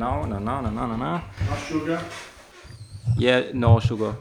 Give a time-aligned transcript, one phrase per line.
[0.00, 1.20] No, no, no, no, no, no, no.
[1.46, 2.00] No sugar.
[3.18, 4.16] Yeah, no sugar.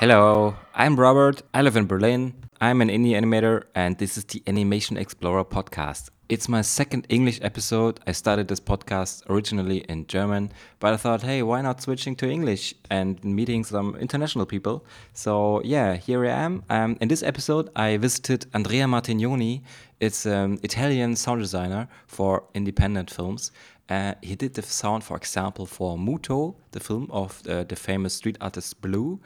[0.00, 1.42] Hello, I'm Robert.
[1.54, 2.34] I live in Berlin.
[2.60, 6.10] I'm an indie animator, and this is the Animation Explorer podcast.
[6.30, 7.98] It's my second English episode.
[8.06, 12.30] I started this podcast originally in German, but I thought, hey, why not switching to
[12.30, 14.84] English and meeting some international people?
[15.12, 16.62] So, yeah, here I am.
[16.70, 19.62] Um, in this episode, I visited Andrea Martignoni.
[19.98, 23.50] It's an Italian sound designer for independent films.
[23.88, 28.14] Uh, he did the sound, for example, for Muto, the film of uh, the famous
[28.14, 29.18] street artist Blu,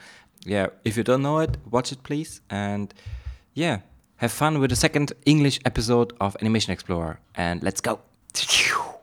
[0.47, 2.41] yeah, if you don't know it, watch it please.
[2.49, 2.95] And
[3.53, 3.81] yeah,
[4.17, 7.19] have fun with the second English episode of Animation Explorer.
[7.35, 8.01] And let's go.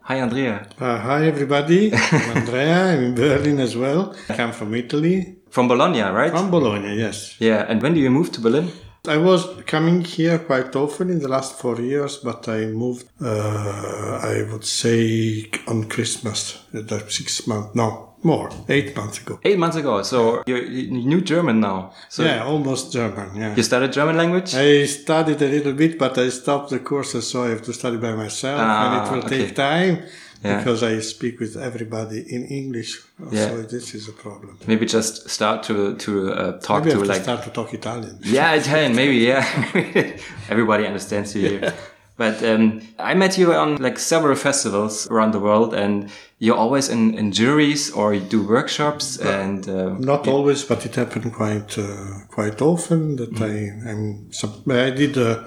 [0.03, 0.67] Hi, Andrea.
[0.79, 1.93] Uh, hi, everybody.
[1.93, 2.93] I'm Andrea.
[2.93, 4.15] I'm in Berlin as well.
[4.29, 5.37] I come from Italy.
[5.49, 6.31] From Bologna, right?
[6.31, 7.35] From Bologna, yes.
[7.39, 8.71] Yeah, and when do you move to Berlin?
[9.07, 14.19] I was coming here quite often in the last four years, but I moved, uh,
[14.21, 19.39] I would say, on Christmas, uh, six months, no, more, eight months ago.
[19.43, 20.03] Eight months ago.
[20.03, 21.93] So you're, you knew German now.
[22.09, 23.55] So yeah, almost German, yeah.
[23.55, 24.53] You studied German language?
[24.53, 27.97] I studied a little bit, but I stopped the courses, so I have to study
[27.97, 29.45] by myself, Ah, and it will okay.
[29.47, 30.03] take time.
[30.43, 30.57] Yeah.
[30.57, 32.91] Because I speak with everybody in English,
[33.31, 33.47] Yeah.
[33.49, 34.57] so this is a problem.
[34.67, 37.73] Maybe just start to to uh, talk Maybe to have to like start to talk
[37.73, 38.17] Italian.
[38.23, 39.45] Yeah, Italian, maybe, yeah.
[40.49, 41.73] Everybody understands you here.
[42.17, 46.89] But um, I met you on like several festivals around the world, and you're always
[46.89, 49.17] in, in juries or you do workshops.
[49.17, 53.87] And uh, Not always, but it happened quite uh, quite often that Mm-hmm.
[53.87, 55.43] I I'm some, I did uh,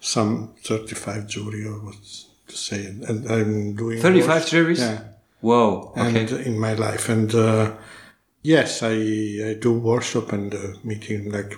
[0.00, 1.96] some 35 jury or what
[2.56, 4.80] say, and I'm doing 35 works- juries?
[4.80, 5.00] Yeah,
[5.40, 6.20] whoa, okay.
[6.20, 7.72] and in my life, and uh,
[8.42, 8.94] yes, I
[9.50, 11.56] I do workshop and uh, meeting like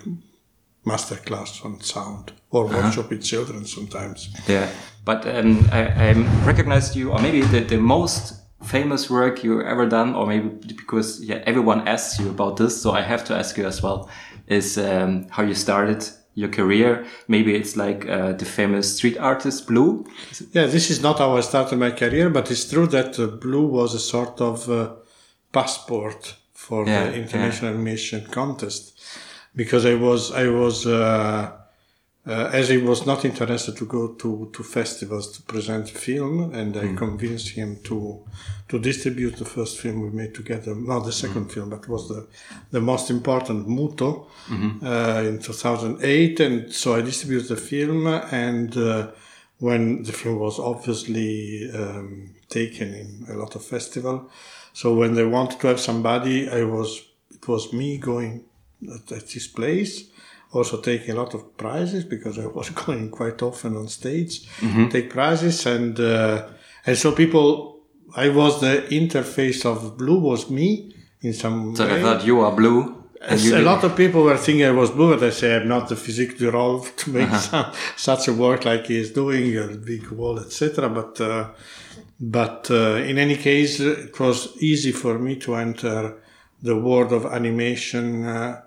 [0.85, 2.77] master class on sound or Uh-huh.
[2.83, 4.29] workshop with children sometimes.
[4.49, 4.69] Yeah,
[5.05, 6.13] but um, I, I
[6.47, 11.21] recognized you, or maybe the, the most famous work you ever done, or maybe because
[11.23, 14.09] yeah, everyone asks you about this, so I have to ask you as well,
[14.47, 16.05] is um, how you started
[16.35, 17.05] your career.
[17.29, 20.07] Maybe it's like uh, the famous street artist Blu.
[20.53, 23.67] Yeah, this is not how I started my career, but it's true that uh, Blu
[23.67, 24.95] was a sort of uh,
[25.53, 28.93] passport for Yeah, the international animation contest
[29.55, 30.87] because I was I was
[32.27, 36.77] uh, as he was not interested to go to, to festivals to present film, and
[36.77, 38.25] I convinced him to
[38.69, 42.27] to distribute the first film we made together, not the second film, but was the
[42.71, 44.27] the most important Muto
[44.83, 48.77] uh, in 2008, and so I distributed the film and.
[48.77, 49.11] Uh,
[49.63, 54.29] when the film was obviously um, taken in a lot of festival.
[54.73, 57.01] So when they wanted to have somebody, I was
[57.31, 58.45] it was me going
[58.83, 60.11] at, at this place,
[60.53, 64.33] also taking a lot of prizes because I was going quite often on stage,
[64.91, 66.49] take prizes, and uh,
[66.87, 67.81] and so people,
[68.17, 71.99] I was the interface of Blu was me in some So way.
[71.99, 72.99] I thought you are Blu.
[73.25, 75.69] And you a lot of people were thinking I was Blu, but I say I'm
[75.69, 76.51] not the physique du
[76.97, 77.39] to make Uh-huh.
[77.51, 80.89] some, such a work like he is doing, a big wall, etc.
[80.89, 81.45] But uh,
[82.21, 85.99] but uh, in any case, it was easy for me to enter
[86.63, 88.61] the world of animation, uh,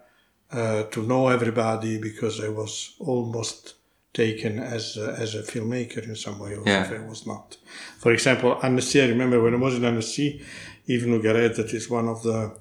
[0.52, 3.76] uh, to know everybody because I was almost
[4.14, 6.84] taken as a, as a filmmaker in some way, or Yeah.
[6.86, 7.58] if I was not.
[8.00, 10.42] For example, Annecy, I remember when I was in Annecy,
[10.88, 12.52] Yves Nogaret, that is one of the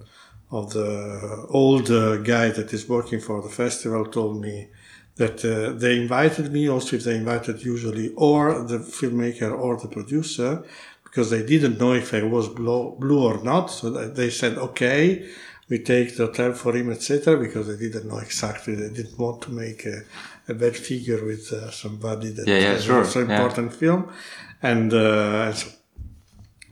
[0.51, 4.69] of the old uh, guy that is working for the festival, told me
[5.17, 9.89] that uh, they invited me also if they invited usually or the filmmaker or the
[9.89, 10.63] producer
[11.03, 13.67] because they didn't know if I was Blu, Blu or not.
[13.71, 15.29] So they said, okay,
[15.71, 17.37] we take the hotel for him, etc.
[17.37, 18.75] Because they didn't know exactly.
[18.75, 20.03] They didn't want to make a,
[20.49, 23.35] a bad figure with uh, somebody that Yeah, yeah, sure, a so yeah.
[23.35, 24.11] important film.
[24.63, 25.69] And uh, so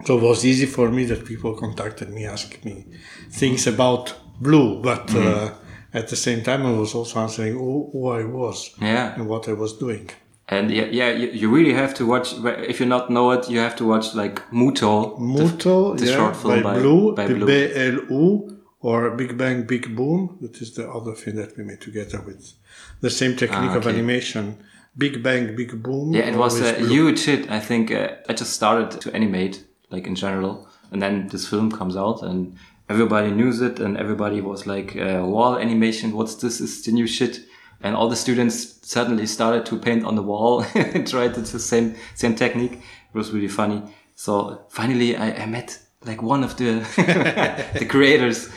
[0.04, 2.84] so it was easy for me that people contacted me, asked me
[3.30, 5.28] things about Blu, but Mm-hmm.
[5.28, 5.50] uh,
[5.94, 9.14] at the same time, I was also answering who, who I was Yeah.
[9.14, 10.10] and what I was doing.
[10.48, 12.34] And yeah, yeah, you, really have to watch.
[12.68, 15.16] If you not know it, you have to watch like Muto.
[15.16, 17.46] the- Muto, the yeah, short film by, by- Blu, by B- Blu.
[17.46, 18.51] B-L-U,
[18.82, 20.38] or Big Bang, Big Boom.
[20.42, 22.52] That is the other thing that we made together with
[23.00, 24.56] the same technique Ah, of animation.
[24.96, 26.12] Big Bang, Big Boom.
[26.12, 26.88] Yeah, it was a Blu.
[26.88, 27.50] huge hit.
[27.50, 31.70] I think uh, I just started to animate, like in general, and then this film
[31.70, 32.56] comes out, and
[32.90, 36.60] everybody knew it, and everybody was like, uh, "Wall animation, what's this?
[36.60, 37.40] Is the new shit?"
[37.84, 41.94] And all the students suddenly started to paint on the wall and tried the same
[42.14, 42.72] same technique.
[43.14, 43.82] It was really funny.
[44.14, 46.80] So finally, I, I met like one of the
[47.78, 48.48] the creators.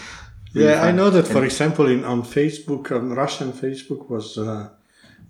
[0.56, 1.28] Yeah, I know that.
[1.28, 4.70] For example, in on Facebook, on Russian Facebook, was uh,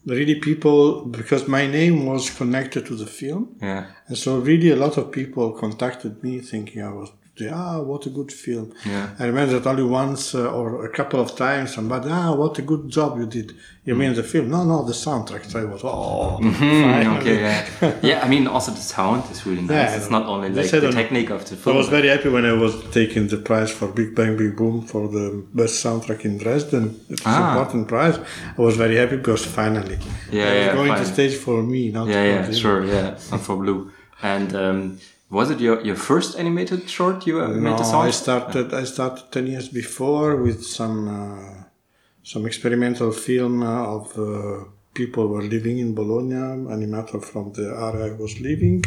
[0.05, 4.75] really people because my name was connected to the film, Yeah, and so really a
[4.75, 7.09] lot of people contacted me thinking I was.
[7.51, 8.71] Ah, what a good film!
[8.85, 9.09] Yeah.
[9.19, 12.61] I remember that only once uh, or a couple of times somebody, ah, what a
[12.61, 13.53] good job you did.
[13.83, 14.49] You mean the film?
[14.49, 15.43] No, no, the soundtrack.
[15.45, 17.17] So I was, oh, Mm, finally.
[17.19, 18.21] okay, yeah, yeah.
[18.25, 19.71] I mean, also the sound is really nice.
[19.91, 21.75] Yeah, it's not only like the technique of the film.
[21.75, 24.81] I was very happy when I was taking the prize for Big Bang Big Boom
[24.81, 26.99] for the best soundtrack in Dresden.
[27.09, 27.35] It's Ah.
[27.35, 28.17] an important prize.
[28.57, 29.97] I was very happy because finally,
[30.31, 33.55] Yeah, yeah, going to stage for me, not yeah, for yeah, sure, yeah, not for
[33.57, 33.91] Blu.
[34.23, 34.97] And um,
[35.29, 38.05] was it your, your first animated short you uh, made No, the song?
[38.07, 38.73] I started.
[38.73, 41.63] I started ten years before with some uh,
[42.23, 46.35] some experimental film uh, of uh, people were living in Bologna,
[46.75, 48.81] animator from the area I was living,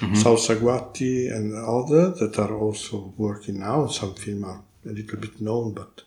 [0.00, 0.14] Mm-hmm.
[0.16, 3.86] Saul Saguatti and other that are also working now.
[3.86, 6.02] Some film are a little bit known, but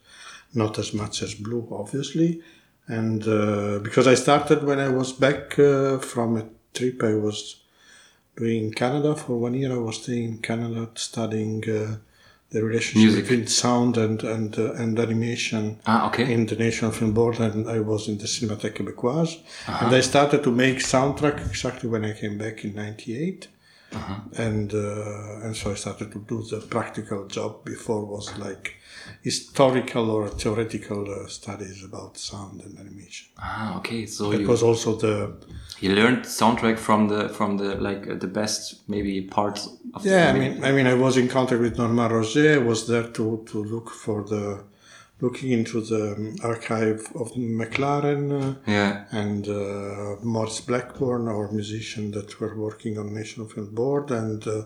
[0.54, 2.42] not as much as Blu, obviously.
[2.88, 7.64] And uh, because I started when I was back uh, from a trip I was
[8.40, 9.74] in Canada for one year.
[9.74, 11.98] I was staying in Canada studying uh,
[12.50, 13.24] the relationship Music.
[13.26, 16.32] between sound and and uh, and animation ah, okay.
[16.32, 19.42] in the National Film Board, and I was in the Cinémathèque Québécoise.
[19.68, 23.50] And I started to make soundtrack exactly when I came back in '98.
[24.38, 27.66] And uh, and so I started to do the practical job.
[27.66, 28.77] Before was like
[29.24, 33.28] historical or theoretical uh, studies about sound and animation.
[33.38, 34.06] ah, okay.
[34.06, 35.16] So It was also the
[35.80, 39.62] you learned soundtrack from the from the like uh, the best maybe parts
[39.94, 42.54] of Yeah, I the mean, I mean, I was in contact with Normand Roger.
[42.54, 44.64] I was there to, to look for the,
[45.22, 47.28] looking into the um, archive of
[47.62, 53.74] McLaren uh, yeah and uh, Maurice Blackburn, our musician that were working on National Film
[53.74, 54.64] Board, and uh,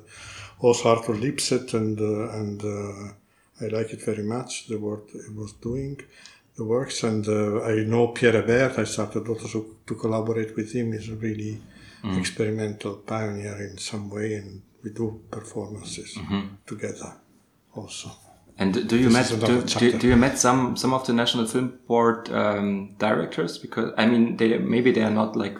[0.59, 3.13] also Arthur Lipsett, and uh, and uh,
[3.61, 5.99] I like it very much the work he was doing,
[6.55, 8.79] the works, and uh, I know Pierre Hébert.
[8.79, 10.91] I started also to collaborate with him.
[10.93, 11.61] He's a really
[12.17, 16.17] experimental pioneer in some way, and we do performances
[16.65, 17.13] together
[17.75, 18.09] also.
[18.57, 21.47] And do you This met do, do, do you met some some of the National
[21.47, 25.57] Film Board um, directors because I mean they maybe they are not like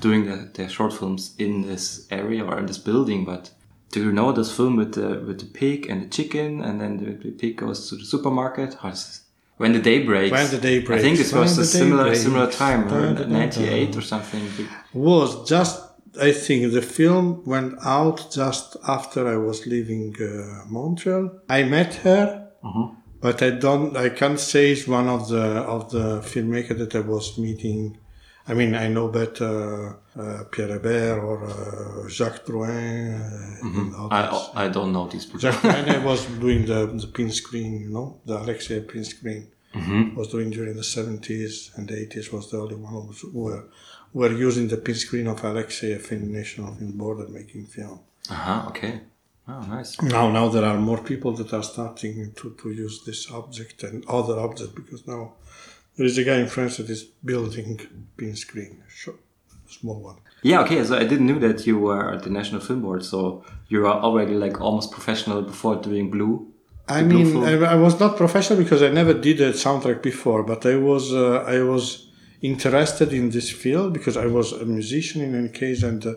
[0.00, 3.50] doing the, their short films in this area or in this building, but
[3.90, 6.98] do you know this film with the with the pig and the chicken and then
[6.98, 8.76] the, the pig goes to the supermarket?
[8.82, 9.22] This?
[9.56, 10.32] When the day breaks.
[10.32, 11.00] When the day breaks.
[11.00, 12.22] I think this was a similar breaks.
[12.22, 12.88] similar time,
[13.30, 14.48] ninety eight or something.
[14.94, 15.82] was just
[16.18, 21.30] I think the film went out just after I was leaving uh, Montreal.
[21.48, 22.48] I met her,
[23.20, 23.96] but I don't.
[23.96, 27.98] I can't say it's one of the of the filmmaker that I was meeting.
[28.48, 33.20] I mean, I know better uh, Pierre Hébert or uh, Jacques Drouin.
[33.62, 34.50] Uh, others.
[34.54, 35.40] I I don't know these people.
[35.40, 39.48] Jacques Drouin I was doing the the pin screen, you know, the Alexeieff pin screen.
[40.16, 42.32] Was doing during the seventies and the eighties.
[42.32, 43.64] Was the only one who was, were
[44.12, 48.00] were using the pin screen of Alexeieff in National Film Board and making film.
[48.28, 48.64] Uh huh.
[48.68, 49.00] Okay.
[49.48, 50.00] Oh, nice.
[50.02, 54.04] Now, now there are more people that are starting to, to use this object and
[54.08, 55.32] other objects because now
[55.96, 57.80] there is a guy in France that is building
[58.16, 58.82] pin screen,
[59.68, 60.16] small one.
[60.42, 60.82] Yeah, okay.
[60.84, 63.04] So I didn't know that you were at the National Film Board.
[63.04, 66.52] So you are already like almost professional before doing Blu.
[66.88, 70.02] I The Blu mean, I, I was not professional because I never did a soundtrack
[70.02, 72.08] before, but I was uh, I was
[72.42, 76.14] interested in this field because I was a musician in any case, and uh,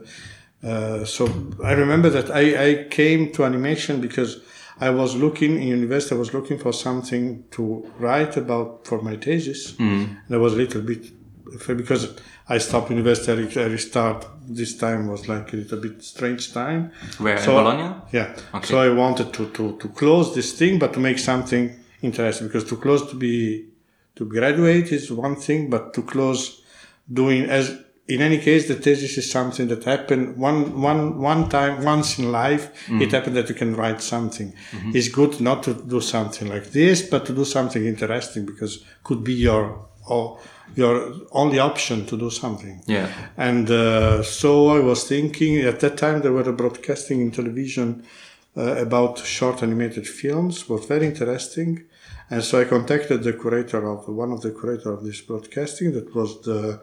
[0.63, 1.27] uh, so
[1.63, 4.41] I remember that I, I came to animation because
[4.79, 6.15] I was looking in university.
[6.15, 10.15] I was looking for something to write about for my thesis, mm-hmm.
[10.25, 11.11] and I was a little bit
[11.67, 12.15] because
[12.49, 13.31] I stopped university.
[13.59, 14.27] I restart.
[14.45, 16.91] This time was like a little bit strange time.
[17.19, 17.95] Where So- in Bologna?
[18.11, 18.35] Yeah.
[18.55, 18.67] Okay.
[18.67, 22.65] So I wanted to, to, to close this thing, but to make something interesting because
[22.65, 23.67] to close to be
[24.15, 26.61] to graduate is one thing, but to close
[27.11, 31.83] doing as in any case the thesis is something that happened one one one time
[31.83, 32.69] once in life.
[33.01, 34.53] It happened that you can write something.
[34.93, 39.23] It's good not to do something like this, but to do something interesting because could
[39.23, 40.39] be your or
[40.75, 42.81] your only option to do something.
[42.87, 43.07] Yeah.
[43.37, 48.05] And uh, so I was thinking at that time they were broadcasting in television
[48.55, 51.85] uh, about short animated films was very interesting.
[52.29, 56.15] And so I contacted the curator of one of the curator of this broadcasting that
[56.15, 56.81] was the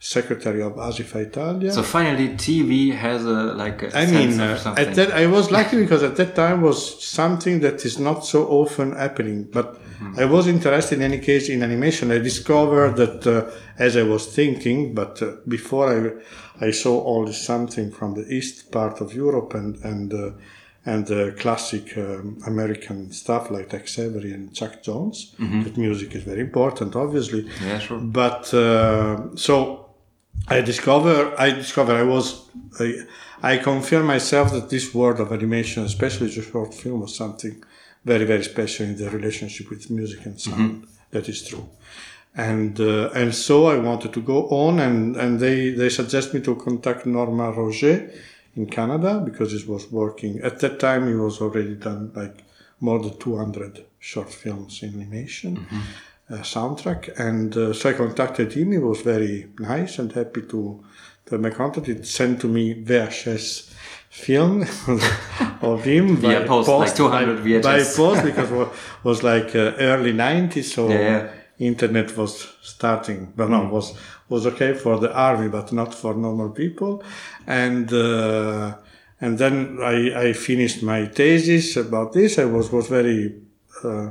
[0.00, 1.70] secretary of Asifa Italia.
[1.70, 5.76] So finally, TV has a like a I mean, uh, at that I was lucky
[5.76, 9.44] because at that time was something that is not so often happening.
[9.44, 9.78] But
[10.16, 12.10] I was interested in any case in animation.
[12.10, 17.26] I discovered that uh, as I was thinking, but uh, before I I saw all
[17.26, 20.30] this something from the east part of Europe and and uh,
[20.86, 25.34] and the classic um, American stuff like Tex Avery and Chuck Jones.
[25.38, 27.46] That music is very important, obviously.
[27.62, 27.98] yeah, sure.
[27.98, 29.89] But uh, so
[30.48, 32.94] I discover I discover I was I,
[33.42, 37.62] I confirm myself that this world of animation, especially the short film, was something
[38.04, 40.86] very very special in the relationship with music and sound.
[41.10, 41.68] That is true.
[42.34, 46.40] And uh, and so I wanted to go on, and, and they they suggest me
[46.42, 48.10] to contact Normand Roger
[48.56, 51.08] in Canada because he was working at that time.
[51.08, 52.44] He was already done like
[52.80, 55.76] more than two hundred short films in animation uh,
[56.38, 57.18] soundtrack.
[57.18, 58.72] And uh, so I contacted him.
[58.72, 60.84] He was very nice and happy to,
[61.26, 61.86] to have my contact.
[61.86, 63.72] He sent to me VHS
[64.10, 64.62] film
[65.62, 67.62] of him Via post, like 200 by, VHS.
[67.62, 68.68] by post because it
[69.04, 71.32] was, like uh, early 90s so Yeah, yeah.
[71.60, 73.96] internet was starting but no was
[74.28, 77.04] was okay for the army but not for normal people
[77.46, 78.74] and uh,
[79.20, 83.36] and then I, I finished my thesis about this I was was very
[83.84, 84.10] uh,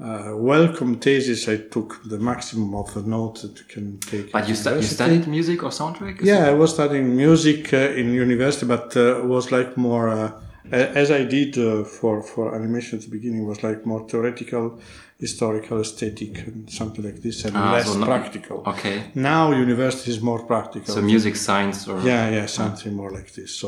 [0.00, 1.48] uh, welcome thesis.
[1.48, 4.30] I took the maximum of the notes that you can take.
[4.32, 6.20] But you, stu- you studied music or soundtrack?
[6.22, 10.32] Yeah, it- I was studying music uh, in university, but uh, was like more uh,
[10.70, 14.78] as I did uh, for for animation at the beginning was like more theoretical,
[15.18, 18.62] historical, aesthetic, and something like this, and Ah, less so practical.
[18.66, 18.96] Okay.
[19.14, 20.94] Now university is more practical.
[20.94, 23.50] So music science or Yeah, yeah, something more like this.
[23.60, 23.66] So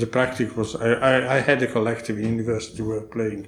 [0.00, 3.46] the practice was I, I, I had a collective in university we were playing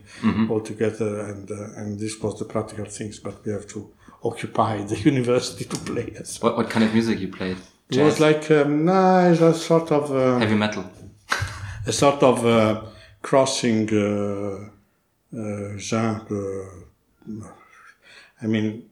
[0.51, 3.19] all together, and uh, and this was the practical things.
[3.19, 3.81] But we have to
[4.23, 6.25] occupy the university to play well.
[6.45, 7.59] what, what kind of music you played?
[7.91, 10.85] It was like um, nah, it's a sort of uh, heavy metal.
[11.87, 12.83] a sort of uh,
[13.21, 14.71] crossing uh,
[15.41, 16.89] uh, genre.
[18.43, 18.89] I mean,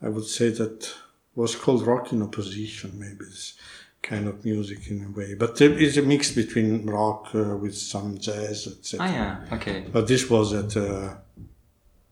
[0.00, 0.92] I would say that
[1.34, 3.54] was called rock in opposition, maybe this
[4.02, 5.34] kind of music in a way.
[5.34, 9.06] But there is a mix between rock uh, with some jazz, etc.
[9.06, 9.56] Ah, yeah.
[9.56, 9.86] Okay.
[9.92, 11.14] But this was at uh,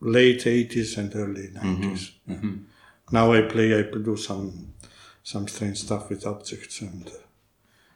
[0.00, 2.10] late 80s and early 90s.
[3.12, 4.74] Now I play, I do some
[5.22, 7.12] some strange stuff with objects and uh,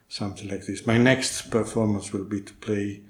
[0.08, 0.86] something like this.
[0.86, 3.00] My next performance will be to play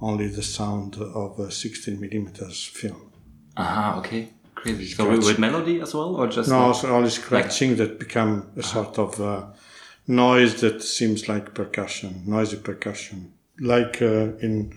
[0.00, 3.12] only the sound of a 16 millimeters film.
[3.60, 4.22] Aha, okay.
[4.54, 4.86] Crazy.
[4.94, 8.32] So with, with melody as well, or just No, like- so only scratching that become
[8.56, 9.44] a sort of uh,
[10.06, 14.72] noise that seems like percussion, noisy percussion, like uh, in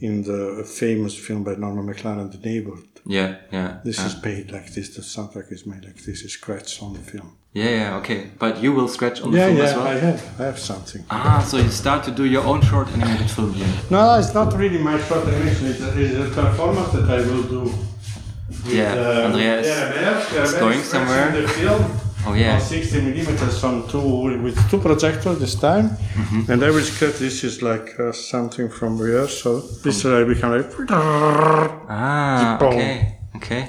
[0.00, 2.88] in the famous film by Norman McLaren, The Neighborhood.
[3.06, 4.88] yeah, yeah, This is made like this.
[4.96, 6.22] The soundtrack is made like this.
[6.24, 7.28] It's scratched on the film.
[7.54, 7.96] yeah, yeah.
[8.00, 9.84] Okay, but you will scratch on the Yeah, film yeah, as well.
[9.86, 11.02] Yeah, I have, I have something.
[11.08, 13.72] Ah, so you start to do your own short animated film here.
[13.90, 15.64] No, it's not really my short animation.
[15.72, 17.62] It's a, it's a performance that I will do.
[18.64, 21.26] With, Yeah, Andrea is- Hébert, is going somewhere.
[21.32, 21.82] The film
[22.24, 22.58] Oh yeah.
[22.60, 24.00] 60 millimeters from two
[24.44, 26.52] with two projectors this time, Mm-hmm.
[26.52, 27.16] and I will scratch.
[27.18, 29.26] This is like uh, something from here.
[29.26, 29.48] So
[29.82, 30.70] This I become like
[31.88, 33.62] Ah, okay, okay.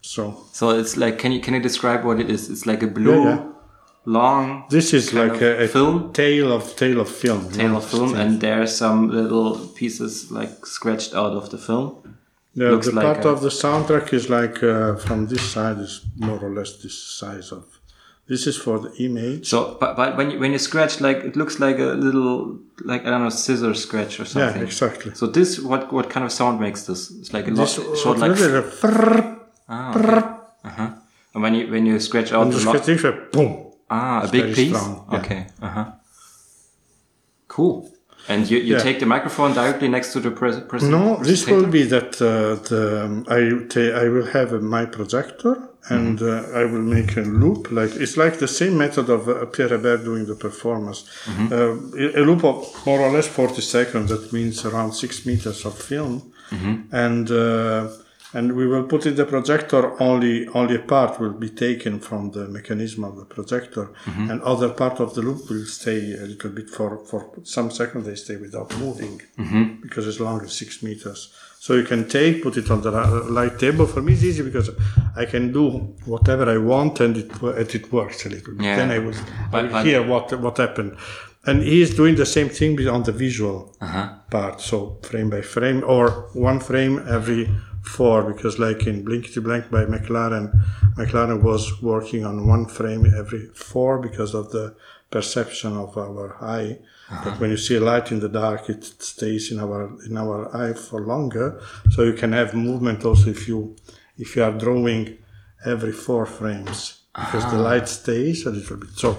[0.00, 0.44] so.
[0.52, 2.48] So it's like, can you can you describe what it is?
[2.50, 3.42] It's like a blue, Yeah, yeah.
[4.04, 6.12] long This is like a, a film?
[6.12, 7.50] tale of tale of film.
[7.50, 11.88] tail of film, and there are some little pieces like scratched out of the film.
[12.54, 15.78] The, Looks the like part a- of the soundtrack is like uh, from this side
[15.78, 17.64] is more or less this size of.
[18.28, 19.48] This is for the image.
[19.48, 23.02] So, but, but when you when you scratch, like it looks like a little, like
[23.06, 24.60] I don't know, scissor scratch or something.
[24.62, 25.12] yeah, exactly.
[25.14, 27.10] So this, what what kind of sound makes this?
[27.10, 28.64] It's like a lot, short, like really a
[29.68, 30.68] ah, okay.
[30.68, 30.90] uh-huh.
[31.34, 33.72] And when you when you scratch out a the lot, scratching, boom.
[33.90, 34.68] ah, a It's big piece.
[34.76, 35.18] strong, yeah.
[35.18, 35.86] Okay, uh huh.
[37.48, 37.91] Cool.
[38.28, 38.82] And you, you Yeah.
[38.82, 42.28] take the microphone directly next to the pres- No, this will be that uh,
[42.68, 42.82] the,
[43.28, 45.54] I I will have my projector
[45.88, 46.54] and Mm-hmm.
[46.54, 47.70] uh, I will make a loop.
[47.72, 51.04] Like it's like the same method of uh, Pierre Hébert doing the performance.
[51.26, 51.46] Mm-hmm.
[51.52, 54.08] Uh, a loop of more or less forty seconds.
[54.10, 56.14] That means around six meters of film,
[56.52, 56.74] Mm-hmm.
[57.06, 57.88] and uh,
[58.34, 59.82] and we will put in the projector.
[60.02, 64.30] Only only a part will be taken from the mechanism of the projector, Mm-hmm.
[64.30, 68.06] and other part of the loop will stay a little bit for for some seconds.
[68.06, 69.64] They stay without moving Mm-hmm.
[69.84, 71.20] because it's longer, six meters.
[71.64, 72.90] So you can take, put it on the
[73.40, 73.86] light table.
[73.86, 74.68] For me, it's easy because
[75.22, 75.64] I can do
[76.06, 78.64] whatever I want, and it and it works a little bit.
[78.66, 78.76] Yeah.
[78.78, 79.14] Then I will,
[79.56, 80.92] I will hear what what happened.
[81.44, 84.08] And he is doing the same thing on the visual Uh-huh.
[84.30, 84.76] part, so
[85.10, 86.04] frame by frame, or
[86.50, 87.42] one frame every
[87.82, 90.52] four because like in Blinkety Blank by McLaren,
[90.96, 94.74] McLaren was working on one frame every four because of the
[95.10, 96.78] perception of our eye.
[97.24, 100.54] But when you see a light in the dark, it stays in our in our
[100.56, 101.60] eye for longer.
[101.90, 103.76] So you can have movement also if you
[104.16, 105.18] if you are drawing
[105.64, 108.90] every four frames because the light stays a little bit.
[108.96, 109.18] So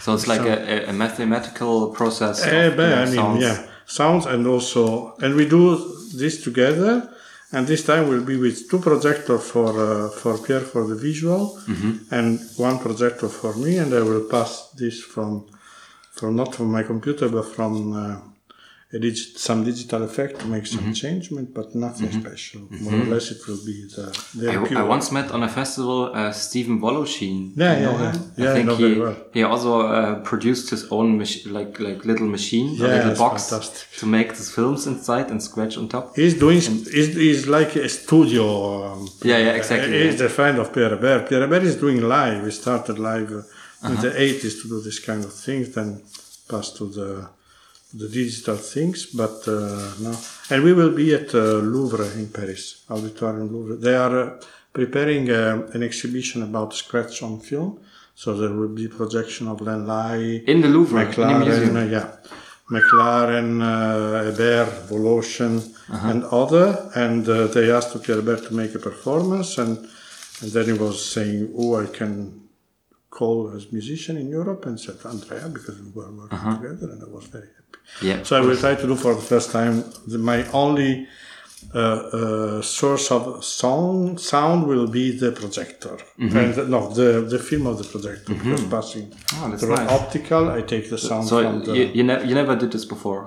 [0.00, 2.44] So it's like a, a mathematical process.
[2.44, 3.42] Eh, of, but you know, I mean, sounds.
[3.42, 5.76] yeah, sounds and also, and we do
[6.14, 7.08] this together.
[7.54, 11.60] And this time will be with two projectors for uh, for Pierre for the visual,
[12.10, 13.76] and one projector for me.
[13.76, 15.46] And I will pass this from
[16.12, 17.92] from not from my computer, but from
[18.94, 22.60] a digi- some digital effect to make some changement, but nothing special.
[22.84, 24.06] More or less, it will be the,
[24.38, 24.80] the I.
[24.82, 27.38] I once met on a festival uh, Steven Woloshen.
[27.56, 28.12] Yeah, yeah, yeah.
[28.36, 29.16] Yeah, I I think know he, very well.
[29.32, 33.48] he also uh, produced his own mach- like like little machine, a Yeah, little box
[33.50, 33.98] fantastic.
[34.00, 36.04] to make these films inside and scratch on top.
[36.16, 36.60] He's doing.
[36.60, 38.44] He's, he's like a studio.
[38.92, 40.24] Um, Yeah, yeah, exactly, He's yeah.
[40.26, 41.28] the friend of Pierre Hébert.
[41.28, 42.38] Pierre Hébert is doing live.
[42.44, 43.42] We started live uh,
[43.88, 44.02] in Uh-huh.
[44.06, 45.88] the 80s to do this kind of things, then
[46.50, 47.08] passed to the
[47.94, 49.06] the digital things.
[49.06, 50.16] But uh, no,
[50.50, 53.76] and we will be at uh, Louvre in Paris, Auditorium Louvre.
[53.76, 54.40] They are uh,
[54.72, 57.80] preparing um, an exhibition about scratch on film.
[58.14, 61.76] So there will be projection of Len Lye, In the Louvre, in the McLaren, museum.
[61.76, 62.12] uh, yeah,
[62.70, 66.08] McLaren, uh, Hébert, Woloshen, Uh-huh.
[66.10, 66.90] and other.
[66.94, 69.78] And uh, they asked Pierre Hébert to make a performance, and
[70.42, 72.41] and then he was saying, "Oh, I can
[73.18, 76.56] call as musician in Europe," and said Andrea because we were working Uh-huh.
[76.58, 77.78] together, and I was very happy.
[78.08, 78.18] Yeah.
[78.26, 79.74] So I will try to do for the first time
[80.10, 80.92] the, my only.
[81.74, 83.22] Uh, uh, source of
[83.60, 85.96] sound sound will be the projector
[86.38, 89.52] and no the the film of the projector because passing Mm-hmm.
[89.52, 89.90] Oh, through nice.
[90.00, 92.86] optical I take the sound So from the you, you, ne- you never did this
[92.96, 93.20] before.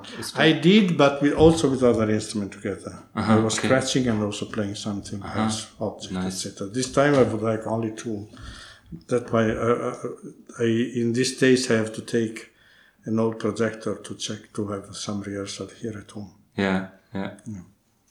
[0.47, 2.93] I did, but with also with other instrument together.
[3.15, 3.67] I was Uh-huh, okay.
[3.67, 5.53] scratching and also playing something as
[5.89, 6.27] object, Nice.
[6.45, 6.67] etc.
[6.79, 8.17] This time I would like only two.
[9.07, 10.07] That's why uh, uh,
[10.59, 10.63] I,
[11.01, 12.51] in these days I have to take
[13.05, 16.31] an old projector to check to have some rehearsal here at home.
[16.57, 17.31] yeah, yeah.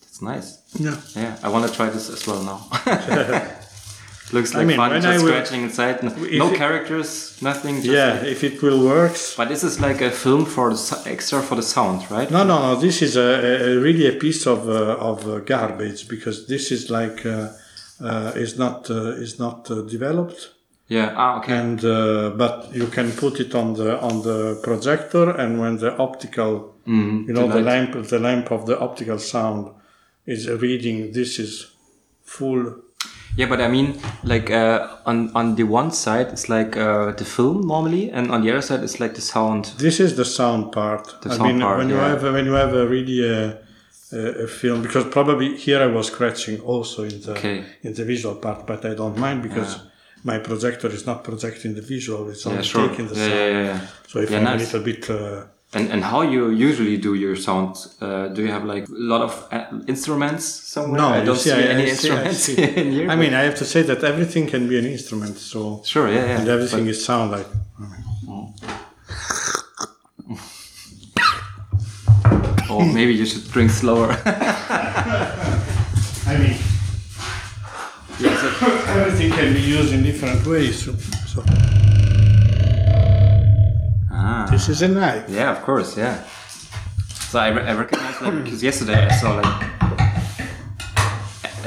[0.01, 0.59] That's nice.
[0.79, 0.97] Yeah.
[1.17, 2.61] Yeah, I want to try this as well now.
[4.33, 6.03] Looks like mean, fun, just I will- scratching inside.
[6.03, 6.11] No,
[6.49, 7.77] no characters, nothing.
[7.77, 9.13] Just Yeah, like- if it will work.
[9.37, 12.31] but this is like a film for the extra for the sound, right?
[12.31, 12.81] No, no, no.
[12.81, 16.89] This is a, a, really a piece of uh, of uh, garbage because this is
[16.91, 17.49] like uh,
[18.01, 20.51] uh, is not uh, is not uh, developed.
[20.89, 21.15] Yeah.
[21.17, 21.57] Ah, okay.
[21.57, 25.97] and uh, but you can put it on the on the projector and when the
[25.97, 29.71] optical you know the, the lamp the lamp of the optical sound
[30.27, 31.53] is reading this is
[32.23, 32.63] full
[33.37, 33.89] Yeah, but I mean,
[34.23, 34.79] like uh,
[35.11, 38.63] on on the one side it's like uh, the film normally, and on the other
[38.63, 39.63] side it's like the sound.
[39.79, 42.09] this is the sound part The i sound mean part, when you yeah.
[42.11, 43.59] have when you have a really a,
[44.13, 47.59] a, a film because probably here i was scratching also in the Okay.
[47.87, 49.71] in the visual part but i don't mind because
[50.31, 52.89] my projector is not projecting the visual it's only Yeah, sure.
[52.89, 53.81] taking the sound yeah, yeah, yeah.
[54.11, 55.43] so if Yeah, i'm a little bit uh,
[55.77, 57.71] And and how you usually do your sound?
[58.01, 61.01] Uh, do you have like a lot of uh, instruments somewhere?
[61.03, 62.57] No, I don't see, I- any I see- I instruments see.
[62.83, 63.09] in here.
[63.13, 65.35] I mean, I have to say that everything can be an instrument.
[65.53, 65.61] So
[65.93, 66.39] sure, yeah, yeah.
[66.39, 67.49] and everything is sound like.
[72.71, 74.09] Oh, maybe you should drink slower.
[76.27, 76.57] I mean,
[78.23, 80.85] everything can be used in different ways.
[80.85, 80.93] So,
[81.27, 81.45] so
[84.11, 84.47] ah.
[84.51, 85.29] this is a knife.
[85.29, 86.23] Yeah, of course, yeah.
[87.31, 89.75] So I, re- I recognize that because yesterday I saw like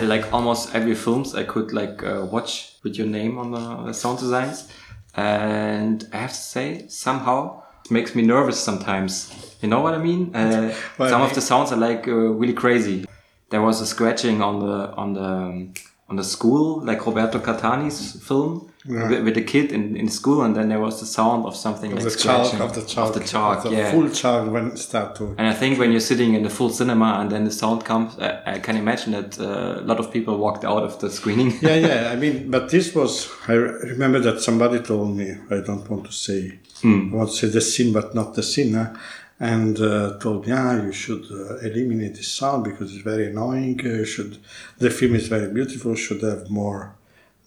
[0.03, 4.19] like almost every films I could like uh, watch with your name on the sound
[4.19, 4.69] designs,
[5.15, 9.33] and I have to say somehow it makes me nervous sometimes.
[9.62, 10.36] You know what I mean?
[10.36, 13.05] Uh, Well, some I of the sounds are like uh, really crazy.
[13.49, 15.73] There was a scratching on the on the um,
[16.10, 20.56] on the school, like Roberto Catani's film with, with the kid in, in school, and
[20.56, 23.10] then there was the sound of something like The chalk of the chalk.
[23.10, 23.91] of the chalk, of the yeah.
[23.91, 25.17] full chalk when it started.
[25.17, 25.36] to.
[25.38, 28.17] And I think when you're sitting in the full cinema and then the sound comes,
[28.20, 31.52] I, I can imagine that uh, a lot of people walked out of the screening.
[31.62, 32.10] Yeah, yeah.
[32.13, 33.30] I mean, but this was.
[33.48, 35.36] I remember that somebody told me.
[35.52, 36.60] I don't want to say.
[36.84, 38.98] I want to say the sin, but not the sinner.
[39.39, 43.80] And uh, told me, yeah, you should uh, eliminate this sound because it's very annoying.
[43.86, 44.39] Uh, should
[44.80, 45.93] the film is very beautiful.
[45.95, 46.95] Should have more,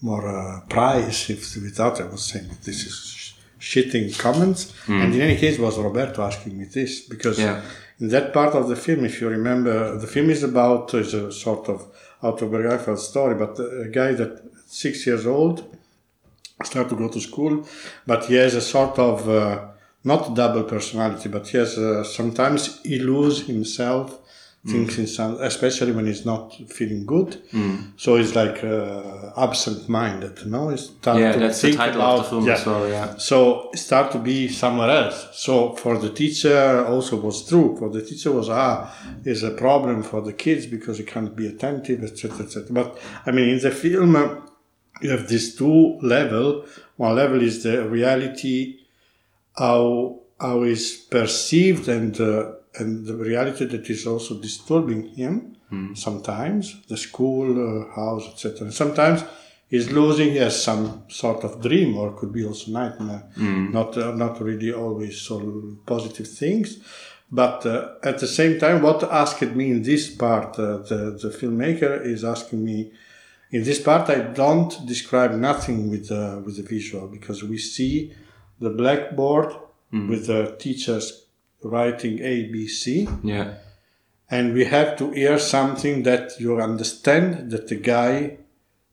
[0.01, 1.29] more uh, price.
[1.29, 4.73] If without, I was saying this is sh- shitting comments.
[4.87, 7.61] And in any case, it was Roberto asking me this because Yeah.
[7.99, 11.29] in that part of the film, if you remember, the film is about is a
[11.31, 11.85] sort of
[12.23, 15.57] autobiographical story, but a guy that six years old
[16.63, 17.65] start to go to school,
[18.07, 19.67] but he has a sort of uh,
[20.03, 24.17] not double personality, but he has uh, sometimes he lose himself
[24.63, 27.41] things in sound, especially when he's not feeling good.
[27.97, 30.69] So it's like uh, absent-minded, no?
[30.69, 32.53] It's Yeah, to that's the title about, of the film yeah.
[32.53, 32.87] as well.
[32.87, 33.17] Yeah.
[33.17, 35.29] So start to be somewhere else.
[35.33, 37.75] So for the teacher also was true.
[37.77, 38.93] For the teacher was ah
[39.25, 42.67] is a problem for the kids because he can't be attentive, etc., etc.
[42.69, 44.35] But I mean, in the film, uh,
[45.01, 46.65] you have these two level.
[46.97, 48.80] One level is the reality,
[49.57, 55.57] how how is perceived, and uh, and the reality that is also disturbing him.
[55.95, 58.71] Sometimes the school, uh, house, etc.
[58.71, 59.23] Sometimes
[59.69, 60.35] he's losing.
[60.35, 63.23] Has some sort of dream, or could be also nightmare.
[63.71, 66.79] Not uh, not really always so positive things.
[67.31, 71.29] But uh, at the same time, what asked me in this part, uh, the, the
[71.29, 72.91] filmmaker is asking me,
[73.51, 78.13] in this part, I don't describe nothing with the, with the visual because we see
[78.61, 79.49] the blackboard
[79.91, 80.09] mm-hmm.
[80.09, 81.25] with the teachers
[81.63, 83.55] writing A, B, C, Yeah.
[84.29, 88.37] and we have to hear something that you understand that the guy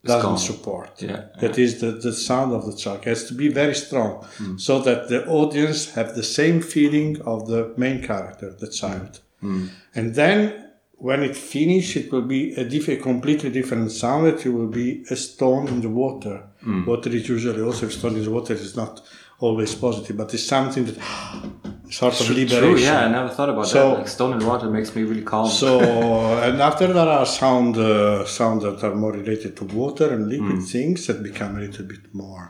[0.04, 1.02] doesn't support.
[1.02, 4.61] Yeah, That is the, the sound of the chalk has to be very strong mm.
[4.61, 9.20] so that the audience have the same feeling of the main character, the child.
[9.42, 9.68] Mm.
[9.94, 14.26] And then when it finish, it will be a, diff- a completely different sound.
[14.28, 16.42] It will be a stone in the water.
[16.64, 16.87] Mm.
[16.87, 19.02] Water is usually also a stone in the water is not
[19.40, 20.96] always positive, but it's something that
[21.90, 22.61] sort of liberation.
[22.61, 22.79] True.
[22.79, 23.98] Yeah, I never thought about So- that.
[23.98, 25.48] Like stone and water makes me really calm.
[25.48, 25.81] So
[26.46, 30.62] and after there are sound uh, sound that are more related to water and liquid
[30.62, 32.48] things that become a little bit more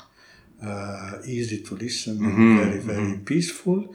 [0.65, 3.95] uh, easy to listen and very very peaceful.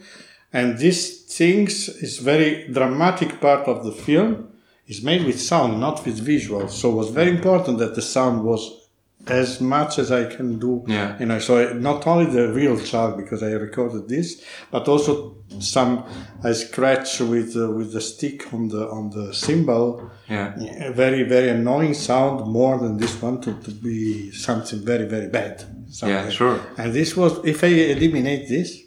[0.52, 4.50] And these things is very dramatic part of the film
[4.86, 6.68] is made with sound, not with visual.
[6.68, 8.83] So it was very important that the sound was
[9.26, 10.84] as much as I can do.
[10.86, 11.18] Yeah.
[11.18, 16.04] You know, so not only the real child because I recorded this, but also some
[16.42, 20.10] I scratch with uh, with the stick on the on the cymbal.
[20.28, 20.54] yeah.
[20.88, 25.28] A very very annoying sound more than this one to, to be something very very
[25.28, 25.64] bad.
[26.02, 26.58] Yeah, sure.
[26.76, 28.80] And this was if I eliminate this,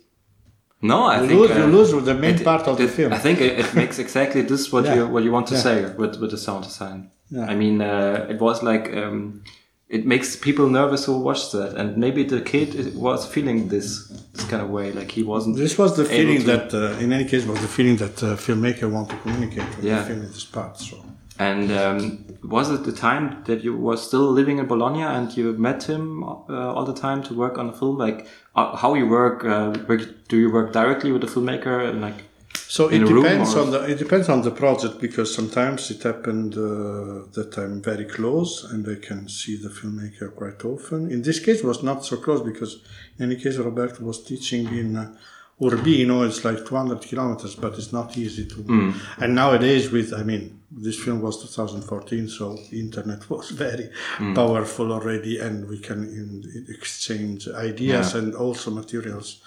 [0.81, 2.87] No, I you think lose uh, you lose with the main it- part of the
[2.87, 3.11] film.
[3.13, 4.95] I think it, it makes exactly this what Yeah.
[4.97, 5.61] you what you want to Yeah.
[5.67, 6.99] say with with the sound design.
[7.29, 7.51] Yeah.
[7.51, 9.41] I mean, uh, it was like um,
[9.89, 14.43] it makes people nervous who watch that, and maybe the kid was feeling this this
[14.45, 15.55] kind of way, like he wasn't.
[15.55, 18.91] This was the feeling that, uh, in any case, was the feeling that uh, filmmaker
[18.91, 19.99] want to communicate with Yeah.
[19.99, 20.77] the film in this part.
[20.77, 20.97] So.
[21.39, 25.53] And um, was it the time that you were still living in Bologna and you
[25.53, 27.97] met him uh, all the time to work on the film?
[27.97, 29.45] Like uh, how you work?
[29.45, 30.01] Uh, work?
[30.27, 32.23] Do you work directly with the filmmaker and like?
[32.69, 37.23] So it depends on the it depends on the project because sometimes it happened uh,
[37.31, 41.09] that I'm very close and I can see the filmmaker quite often.
[41.09, 42.81] In this case, it was not so close because
[43.17, 45.15] in any case, Roberto was teaching in uh,
[45.61, 46.21] Urbino.
[46.23, 48.93] It's like 200 kilometers, but it's not easy to.
[49.17, 53.89] And nowadays, with I mean, this film was 2014, so internet was very
[54.35, 59.41] powerful already, and we can in, exchange ideas and also materials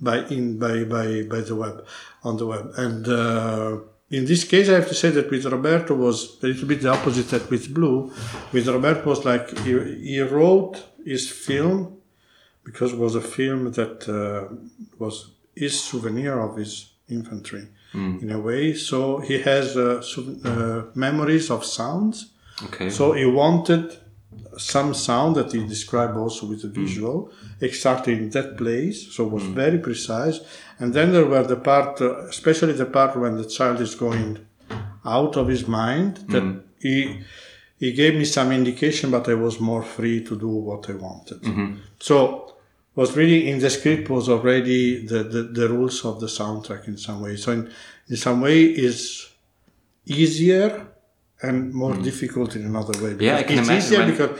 [0.00, 1.86] by in by by by the web
[2.22, 2.72] on the web.
[2.76, 3.78] And uh,
[4.10, 6.90] in this case, I have to say that with Roberto was a little bit the
[6.90, 8.12] opposite that with Blu.
[8.52, 9.72] With Roberto was like he,
[10.08, 11.98] he wrote his film
[12.64, 14.54] because it was a film that uh,
[14.98, 17.68] was his souvenir of his infantry
[18.22, 18.74] in a way.
[18.74, 20.02] So he has uh,
[20.44, 22.32] uh, memories of sounds.
[22.64, 22.90] Okay.
[22.90, 23.96] So he wanted
[24.56, 29.12] some sound that he described also with the visual, exactly in that place.
[29.14, 30.40] So it was very precise.
[30.78, 34.38] And then there were the part, uh, especially the part when the child is going
[35.04, 36.42] out of his mind, that
[36.80, 37.20] he
[37.78, 41.44] he gave me some indication, but I was more free to do what I wanted.
[42.00, 42.43] So
[42.94, 46.96] was really in the script was already the, the, the rules of the soundtrack in
[46.96, 47.36] some way.
[47.36, 47.70] So in,
[48.08, 49.28] in some way is
[50.06, 50.86] easier
[51.42, 53.14] and more difficult in another way.
[53.14, 53.20] Mm.
[53.22, 54.38] Yeah, I can it's imagine easier because,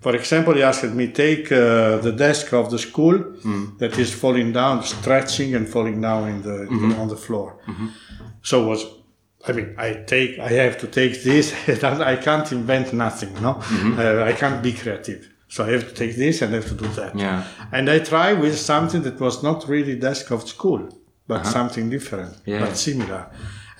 [0.00, 3.78] for example, he asked me take uh, the desk of the school Mm.
[3.78, 6.90] that is falling down, stretching and falling down in the, Mm-hmm.
[6.90, 7.56] the on the floor.
[8.42, 8.84] So was
[9.48, 11.52] I mean, I take, I have to take this.
[11.82, 13.54] I can't invent nothing, no.
[13.54, 13.98] Mm-hmm.
[13.98, 15.28] Uh, I can't be creative.
[15.52, 17.12] So I have to take this and I have to do that.
[17.24, 17.38] Yeah.
[17.76, 20.82] And I try with something that was not really desk of school,
[21.30, 22.52] but something different, Uh-huh.
[22.52, 22.60] Yeah.
[22.64, 23.22] but similar.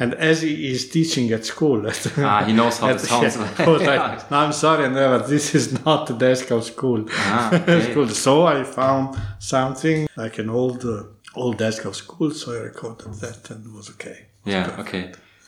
[0.02, 1.78] And as he is teaching at school,
[2.18, 3.36] Ah, he knows how it at- sounds.
[3.66, 7.00] I was like, no, I'm sorry, no, but this is not the desk of school.
[7.10, 7.90] Ah, okay.
[7.90, 8.08] school.
[8.26, 9.04] So I found
[9.38, 11.04] something like an old, uh,
[11.42, 12.30] old desk of school.
[12.40, 14.18] So I recorded that and it was okay.
[14.44, 14.76] Yeah.
[14.82, 15.04] Okay.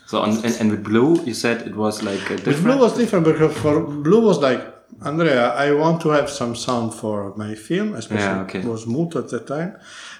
[0.07, 2.65] So on, and, and with Blu, you said it was like a With different.
[2.65, 3.75] Blu was different because for
[4.07, 4.63] Blu was like,
[5.03, 8.59] Andrea, I want to have some sound for my film, especially Yeah, okay.
[8.61, 9.77] it was Muto at that time.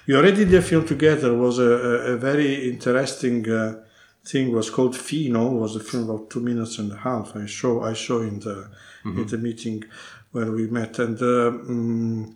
[0.07, 1.33] We already did a film together.
[1.33, 1.71] It was a,
[2.13, 3.81] a, very interesting uh,
[4.25, 5.55] thing was called Fino.
[5.55, 7.35] It Was a film about two minutes and a half.
[7.35, 8.69] I show I show in the
[9.05, 9.83] in the meeting
[10.31, 12.35] where we met, and uh, mm,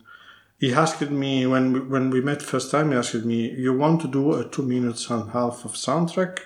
[0.58, 2.92] he asked me when we, when we met first time.
[2.92, 6.38] He asked me, "You want to do a two minutes and a half of soundtrack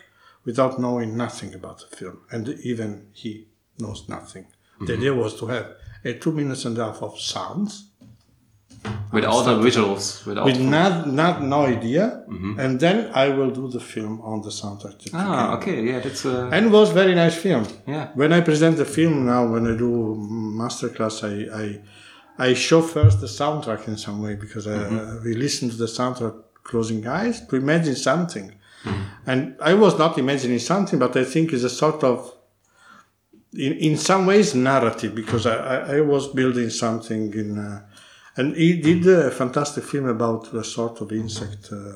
[0.45, 4.47] without knowing nothing about the film?" And even he knows nothing.
[4.81, 5.67] The idea was to have
[6.05, 7.73] a two minutes and a half of sounds
[9.13, 10.27] With all the visuals.
[10.27, 12.05] With with not, not no idea,
[12.63, 14.97] and then I will do the film on the soundtrack.
[15.15, 17.65] ah, okay, yeah, that's uh, And it was very nice film.
[17.87, 18.09] yeah.
[18.15, 19.91] When I present the film now, when I do
[20.63, 21.67] masterclass, I I,
[22.47, 24.77] I show first the soundtrack in some way because I,
[25.25, 28.47] we listen to the soundtrack closing eyes to imagine something.
[29.27, 32.34] And I was not imagining something, but I think it's a sort of,
[33.57, 37.59] in, in some ways, narrative because I, I, was building something in.
[37.59, 37.83] Uh,
[38.37, 41.93] and he did a fantastic film about a sort of insect, uh,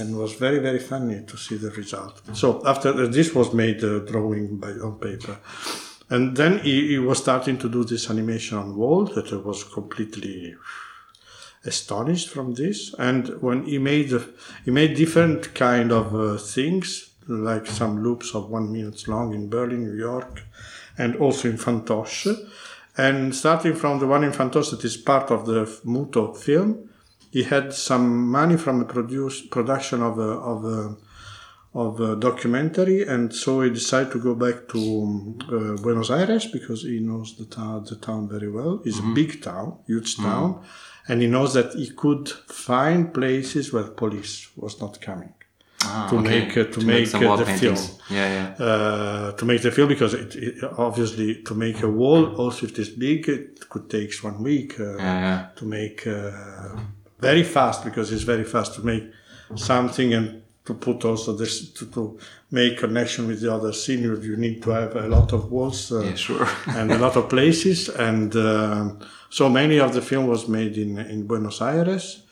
[0.00, 2.22] and was very very funny to see the result.
[2.32, 5.38] So after uh, this was made uh, drawing by on paper,
[6.08, 9.64] and then he, he was starting to do this animation on wall that I was
[9.64, 10.56] completely
[11.64, 12.94] astonished from this.
[12.98, 14.12] And when he made
[14.64, 19.48] he made different kind of uh, things, like some loops of one minute long in
[19.48, 20.42] Berlin, New York,
[20.98, 22.36] and also in Fantoche.
[22.96, 26.90] And starting from the one in Fantoche that is part of the Muto film,
[27.30, 30.96] he had some money from the produce, production of a, of a,
[31.74, 36.82] of a documentary, and so he decided to go back to uh, Buenos Aires because
[36.82, 38.80] he knows the town, the town very well.
[38.84, 40.64] It's a big town, huge town,
[41.08, 45.34] and he knows that he could find places where police was not coming
[45.86, 46.28] Ah, to okay.
[46.28, 47.86] make uh, to, make, some uh, the paintings.
[47.88, 48.66] film Yeah, yeah.
[48.66, 52.78] uh, to make the film because it, it, obviously to make a wall also if
[52.78, 55.46] it's big it could take one week uh, Yeah, yeah.
[55.56, 56.76] to make uh,
[57.20, 59.04] very fast because it's very fast to make
[59.56, 62.18] something and to put also this to, to
[62.50, 65.92] make connection with the other scene you you need to have a lot of walls
[65.92, 66.48] uh, Yeah, sure.
[66.78, 68.98] and a lot of places and um
[69.30, 72.23] so many of the film was made in in Buenos Aires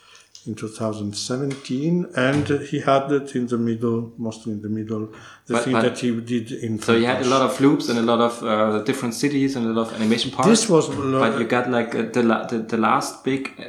[0.47, 5.07] in 2017 and he had it in the middle mostly in the middle
[5.47, 7.89] the But- thing but- that he did in So you had a lot of loops
[7.89, 10.49] and a lot of uh, different cities and a lot of animation parts.
[10.49, 13.65] this was but you got like uh, the, la- the the last big uh,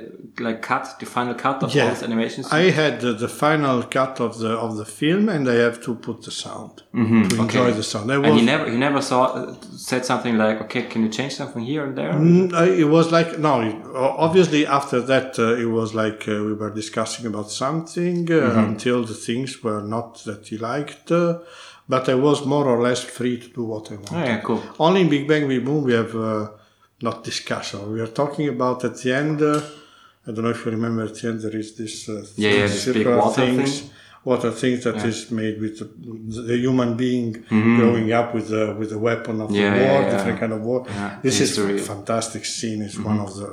[0.48, 1.90] like cut, the final cut of all Yeah.
[1.92, 2.46] these animations.
[2.52, 5.92] I had the, the final cut of the of the film, and I have to
[6.08, 8.12] put the sound to enjoy the sound.
[8.12, 9.54] I and he never he never saw uh,
[9.90, 12.14] said something like, okay, can you change something here and there?
[12.14, 12.52] Mm,
[12.84, 13.54] it was like no.
[13.70, 13.82] it-
[14.26, 18.60] Obviously, after that, uh, it was like uh, we were discussing about something uh, Mm-hmm.
[18.70, 21.12] until the things were not that he liked.
[21.12, 21.40] Uh,
[21.94, 24.16] but I was more or less free to do what I wanted.
[24.16, 24.62] Oh, yeah, cool.
[24.80, 26.48] Only in Big Bang We Boom we have uh,
[27.08, 27.80] not discussion.
[27.96, 29.42] We are talking about at the end.
[29.42, 29.60] Uh,
[30.26, 32.68] I don't know if you remember at the end there is this uh, Yeah, yeah,
[32.68, 33.90] this big water things, thing.
[34.30, 35.88] water things that is made with the,
[36.48, 37.30] the human being
[37.80, 39.62] growing up with the with the weapon of Mm-hmm.
[39.64, 40.12] Yeah, the war, yeah.
[40.14, 40.80] different kind of war.
[40.88, 41.80] Yeah, this is history.
[41.80, 42.80] a fantastic scene.
[42.88, 43.50] It's one of the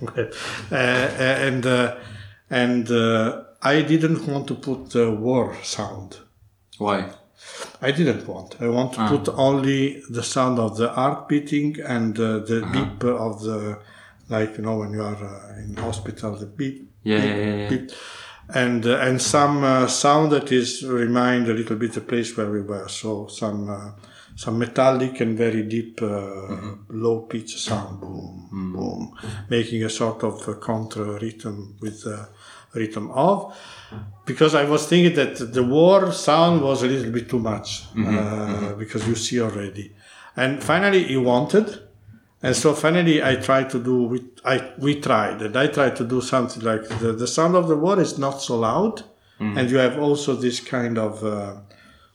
[0.72, 1.96] uh, and uh,
[2.50, 6.18] and uh, I didn't want to put the war sound.
[6.78, 6.98] Why?
[7.80, 8.56] I didn't want.
[8.60, 12.72] I want to put only the sound of the heart beating and uh, the Uh-huh.
[12.72, 13.78] beep of the,
[14.28, 16.76] like you know when you are uh, in hospital, the beep.
[17.02, 17.68] Yeah, beep, yeah, yeah, yeah.
[17.70, 17.90] beep.
[18.54, 22.50] And uh, and some uh, sound that is remind a little bit the place where
[22.50, 22.88] we were.
[22.88, 23.90] So some uh,
[24.36, 27.02] some metallic and very deep, uh, Mm-hmm.
[27.02, 29.12] low pitch sound, boom, boom,
[29.48, 32.28] making a sort of contra rhythm with the
[32.74, 33.54] rhythm of.
[34.26, 38.72] Because I was thinking that the war sound was a little bit too much uh,
[38.78, 39.92] because you see already,
[40.36, 41.66] and finally he wanted,
[42.42, 44.04] and so finally I tried to do.
[44.04, 47.68] We I we tried, and I tried to do something like the the sound of
[47.68, 49.02] the war is not so loud,
[49.38, 51.24] and you have also this kind of.
[51.24, 51.54] Uh,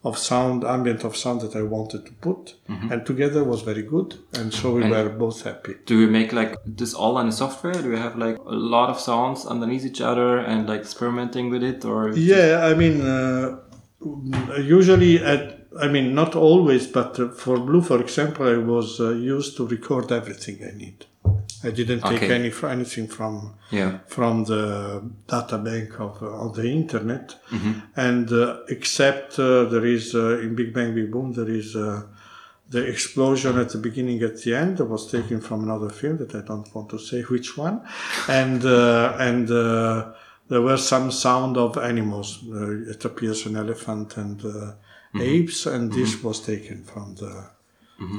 [0.05, 4.13] of sound, ambient of sound that I wanted to put, and together was very good,
[4.33, 5.73] and so we were both happy.
[5.87, 7.73] Do you make like this all on the software?
[7.73, 11.63] Do you have like a lot of sounds underneath each other and like experimenting with
[11.63, 13.57] it, or Yeah, I mean, uh,
[14.61, 19.09] usually, at, I mean, not always, but uh, for Blu, for example, I was uh,
[19.11, 21.05] used to record everything I need.
[21.63, 22.31] I didn't take Okay.
[22.35, 23.97] any anything from yeah?
[24.07, 27.73] from the data bank of, uh, of the internet, Mm-hmm.
[27.95, 32.03] and uh, except uh, there is uh, in Big Bang Big Boom there is uh,
[32.69, 36.35] the explosion at the beginning at the end that was taken from another film that
[36.35, 37.81] I don't want to say which one,
[38.29, 40.11] and uh, and uh,
[40.49, 42.43] there were some sound of animals.
[42.47, 44.41] Uh, it appears an elephant and
[45.15, 45.43] uh, Mm-hmm.
[45.43, 47.33] apes, and this was taken from the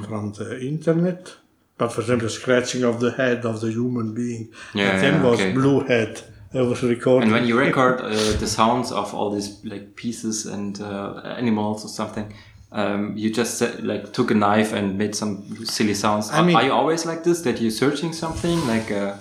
[0.07, 1.35] from the internet.
[1.77, 5.29] But for example, scratching of the head of the human being, Yeah, and then yeah,
[5.29, 5.53] was okay.
[5.53, 6.21] blue head
[6.53, 7.23] I was recording.
[7.29, 11.83] And when you record uh, the sounds of all these like pieces and uh, animals
[11.85, 12.33] or something,
[12.71, 16.29] um, you just said, like took a knife and made some silly sounds.
[16.29, 17.41] I are, mean- are you always like this?
[17.41, 18.91] That you're searching something like?
[18.91, 19.15] Uh,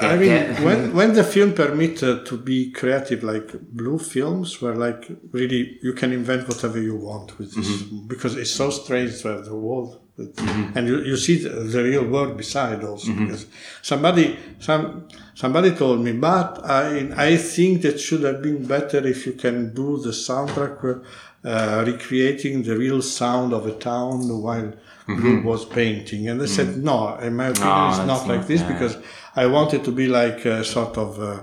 [0.00, 0.64] I mean, Yeah.
[0.64, 5.92] when when the film permitted to be creative, like Blu films, were like really you
[5.92, 10.00] can invent whatever you want with this because it's so strange to have the world,
[10.16, 10.36] with,
[10.74, 13.12] and you, you see the, the real world beside also.
[13.12, 13.46] Because
[13.82, 19.26] somebody some somebody told me, but I I think that should have been better if
[19.26, 21.04] you can do the soundtrack.
[21.44, 24.72] Uh, recreating the real sound of a town while
[25.06, 28.48] Blu was painting, and I said, "No, in my opinion, No, it's not like not-
[28.48, 28.72] this yeah.
[28.72, 28.96] because
[29.36, 31.40] I wanted to be like a sort of uh,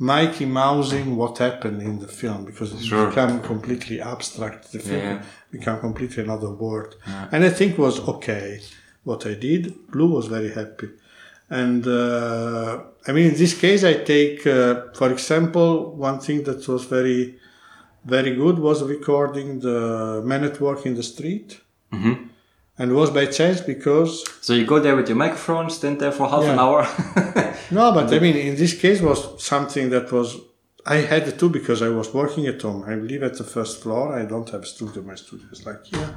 [0.00, 3.06] Mickey Mousing what happened in the film because it Sure.
[3.08, 4.72] become completely abstract.
[4.72, 5.22] The film Yeah.
[5.52, 6.96] become completely another world,
[7.32, 8.60] and I think was okay
[9.04, 9.62] what I did.
[9.92, 10.88] Blu was very happy,
[11.48, 15.70] and uh, I mean in this case I take, uh, for example,
[16.08, 17.38] one thing that was very
[18.16, 21.48] very good was recording the men at Work in the Street.
[22.80, 26.26] And was by chance because so you go there with your microphone, stand there for
[26.34, 26.82] half an hour.
[27.70, 29.20] No, but I mean, in this case, was
[29.54, 30.28] something that was
[30.86, 32.80] I had to because I was working at home.
[32.92, 34.04] I live at the first floor.
[34.20, 35.02] I don't have studio.
[35.02, 36.10] My studio is like here,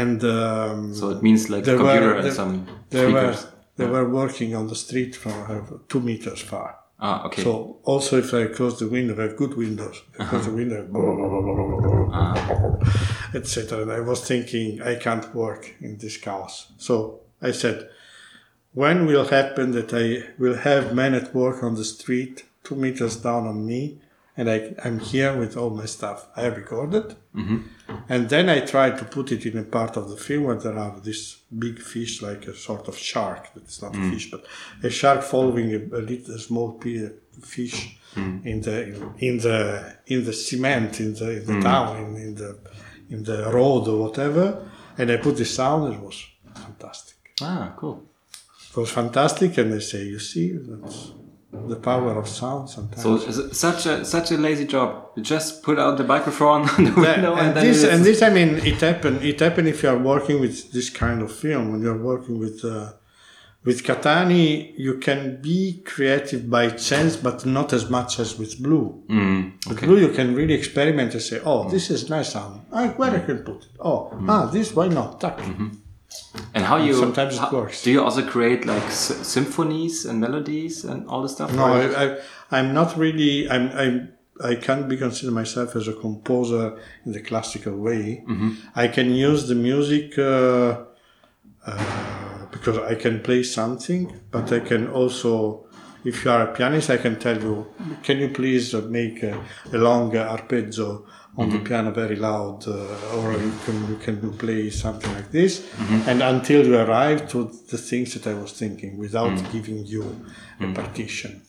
[0.00, 3.32] and um, so it means like a There were- computer and there- some they were
[3.34, 3.52] speakers.
[3.78, 6.68] they were working on the street from uh, two meters far.
[7.00, 7.42] Ah, okay.
[7.42, 10.02] So also, if I close the window, I have good windows.
[10.14, 11.40] If I close the window, blah, blah,
[12.08, 12.76] blah,
[13.34, 13.82] etc.
[13.82, 16.72] And I was thinking, I can't work in this chaos.
[16.78, 17.90] So I said,
[18.72, 23.16] when will happen that I will have men at work on the street, two meters
[23.16, 24.00] down on me,
[24.36, 26.26] and I, I'm here with all my stuff.
[26.36, 27.58] I recorded, mm-hmm.
[28.08, 30.78] and then I tried to put it in a part of the film where there
[30.78, 33.50] are this big fish, like a sort of shark.
[33.54, 34.12] That's not a mm.
[34.12, 34.44] fish, but
[34.82, 36.80] a shark following a, a little a small
[37.42, 38.44] fish mm.
[38.44, 38.76] in the
[39.18, 41.62] in the in the cement in the, in the mm.
[41.62, 42.58] town in, in the
[43.10, 44.68] in the road or whatever.
[44.96, 45.92] And I put the sound.
[45.94, 47.16] It was fantastic.
[47.42, 48.04] ah, cool.
[48.70, 51.12] It was fantastic, and I say, you see, that's
[51.68, 53.02] the power of sound sometimes.
[53.02, 53.18] So
[53.52, 55.10] such a such a lazy job.
[55.16, 58.22] You just put out the microphone on the window and, and, then this and this
[58.22, 61.72] I mean it happen it happen if you are working with this kind of film
[61.72, 62.92] when you're working with uh,
[63.64, 69.02] with Katani you can be creative by chance but not as much as with Blu.
[69.08, 69.80] Mm, With.
[69.80, 73.20] Blu you can really experiment and say oh this is nice sound I, where I
[73.20, 75.40] can put it oh ah this why not Tuck.
[76.54, 77.82] And how you Sometimes it how- works.
[77.82, 81.52] Do you also create like s- symphonies and melodies and all this stuff?
[81.54, 82.18] No, I, I,
[82.50, 83.48] I'm not really.
[83.50, 83.68] I'm.
[83.82, 84.08] I'm.
[84.42, 88.24] I can't be consider myself as a composer in the classical way.
[88.74, 90.82] I can use the music uh,
[91.66, 95.66] uh, because I can play something, but I can also,
[96.04, 97.66] if you are a pianist, I can tell you,
[98.02, 99.40] can you please make a,
[99.72, 101.64] a long arpeggio on the mm-hmm.
[101.64, 106.08] piano very loud, uh, or you can, you can play something like this, mm-hmm.
[106.08, 109.52] and until you arrive to the things that I was thinking without mm.
[109.52, 110.74] giving you a mm-hmm.
[110.74, 111.42] partition.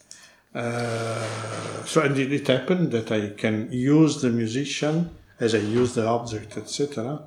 [0.56, 5.94] Uh, so and it, it happened that I can use the musician as I use
[5.96, 7.22] the object, etc.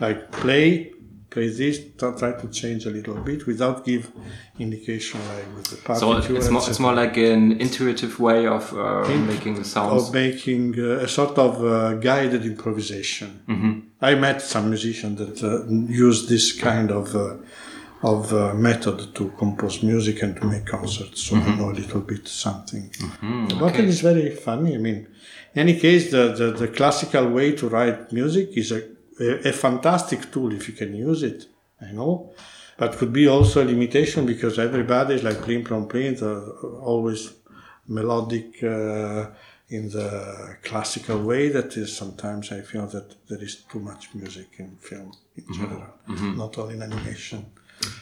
[0.00, 0.92] Like play,
[1.30, 4.10] try to change a little bit without give
[4.58, 9.08] indication like with the so it's more, it's more like an intuitive way of uh,
[9.32, 10.08] making the sounds.
[10.08, 13.42] of making uh, a sort of uh, guided improvisation.
[13.48, 13.80] Mm-hmm.
[14.02, 15.66] I met some musicians that uh,
[16.06, 17.36] use this kind of uh,
[18.02, 22.00] of uh, method to compose music and to make concerts, so I know a little
[22.00, 22.90] bit something.
[22.98, 23.62] But Mm-hmm.
[23.62, 23.82] okay.
[23.82, 24.74] it is very funny.
[24.74, 25.06] I mean,
[25.54, 28.82] in any case, the, the, the classical way to write music is a,
[29.20, 31.46] a, a fantastic tool if you can use it.
[31.80, 32.32] I know,
[32.76, 36.78] but could be also a limitation because everybody is like plim plom plim, the- uh,
[36.80, 37.32] always
[37.88, 39.26] melodic uh,
[39.68, 41.48] in the classical way.
[41.48, 45.54] That is sometimes I feel that there is too much music in film in mm-hmm.
[45.54, 46.36] general, mm-hmm.
[46.36, 47.46] not only in animation.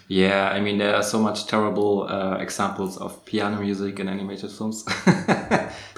[0.09, 4.51] Yeah, I mean there are so much terrible uh, examples of piano music in animated
[4.51, 4.85] films.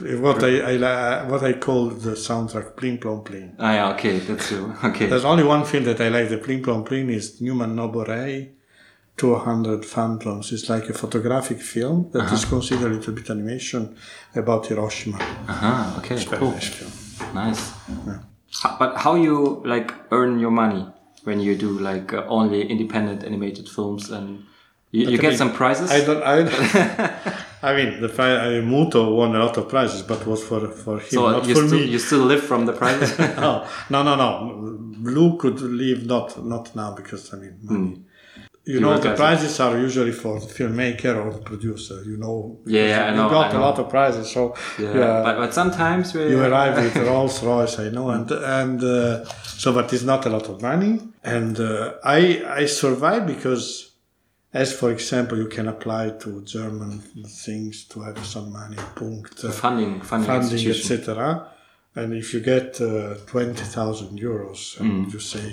[0.00, 3.54] What I, I li- what I call the soundtrack plim plom plim.
[3.58, 4.72] ah, yeah, okay, that's true.
[4.84, 5.06] Okay.
[5.06, 8.48] There's only one film that I like, the Plim Plom Plim, is Newman Noborei,
[9.16, 10.52] 200 Phantoms.
[10.52, 13.94] It's like a photographic film that is considered a little bit animation
[14.34, 15.18] about Hiroshima.
[15.18, 16.50] uh-huh, okay, Very cool.
[16.52, 17.34] nice film.
[17.34, 17.72] Nice.
[18.62, 20.86] Ho- But how you like earn your money
[21.24, 24.44] when you do like uh, only independent animated films and
[24.92, 25.90] you, you get mean, some prizes?
[25.90, 26.22] I don't.
[26.22, 30.98] I, I mean, the I, Muto won a lot of prizes, but was for for
[30.98, 31.84] him, so not you for still me.
[31.84, 33.16] you still live from the prizes?
[33.18, 34.76] no, no, no, no.
[34.98, 38.02] Blu could leave not not now because I mean money.
[38.64, 42.02] You, You know the prizes are usually for the filmmaker or the producer.
[42.04, 43.60] You know, Yeah, yeah, I know, You got I a know.
[43.68, 47.78] lot of prizes, so Yeah, yeah, but, but sometimes we you arrive with Rolls Royce,
[47.78, 49.24] I know, and and uh,
[49.62, 51.00] so but it's not a lot of money.
[51.24, 53.92] And uh, I I survive because,
[54.52, 57.00] as for example, you can apply to German
[57.46, 61.46] things to have some money, punkt, uh, funding funding, funding, etc.
[61.96, 65.12] And if you get uh, twenty thousand euros and Mm.
[65.12, 65.50] you say,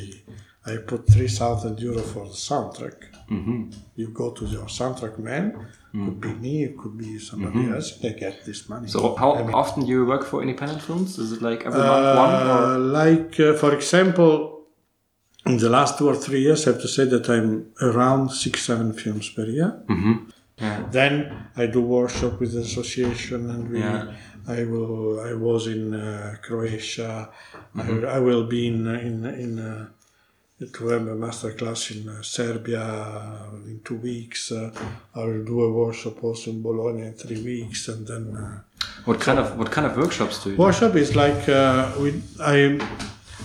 [0.72, 2.98] I put three thousand euro for the soundtrack,
[3.36, 3.62] Mm-hmm.
[4.00, 5.46] you go to your soundtrack man.
[6.06, 7.88] Could be me, it could be somebody else.
[8.04, 8.88] They get this money.
[8.88, 9.00] Mm-hmm.
[9.00, 11.18] So how I mean, often do you work for independent films?
[11.24, 14.32] Is it like every month one or uh, like, uh, for example,
[15.46, 17.50] in the last two or three years, I have to say that I'm
[17.82, 19.72] around six, seven films per year.
[20.62, 20.84] yeah.
[20.98, 21.14] Then
[21.56, 24.14] I do workshop with the association, and we, Yeah.
[24.58, 25.20] I will.
[25.32, 27.30] I was in uh, Croatia.
[27.76, 28.06] Mm-hmm.
[28.06, 29.54] I, I will be in in in.
[30.60, 32.82] Uh, to have a master class in uh, Serbia
[33.68, 34.52] in two weeks.
[34.52, 34.72] Uh,
[35.14, 38.62] I will do a workshop also in Bologna in three weeks, and then uh,
[39.06, 40.56] what kind of what kind of workshops do you?
[40.56, 40.62] do?
[40.64, 42.80] Workshop is like uh, we, I,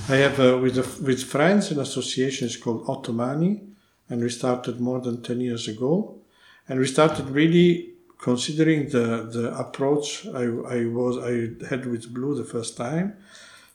[0.09, 2.47] I have uh, with the, with friends an association.
[2.47, 3.61] It's called Ottomani,
[4.09, 6.17] and we started more than ten years ago,
[6.67, 10.45] and we started really considering the the approach I,
[10.77, 13.19] I was I had with Blu the first time.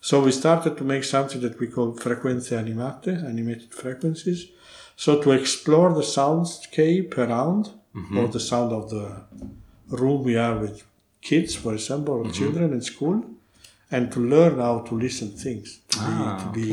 [0.08, 4.42] So we started to make something that we call frequenze animate, animated frequencies.
[4.96, 7.64] So to explore the soundscape around,
[8.18, 9.06] or the sound of the
[10.02, 10.76] room we are with
[11.30, 13.18] kids, for example, or children in school,
[13.92, 16.68] and to learn how to listen things, to be, Ah, to be,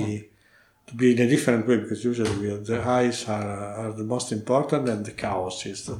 [0.88, 4.08] to be in a different way, because usually we are, the eyes are, are the
[4.14, 5.96] most important, and the chaos is the,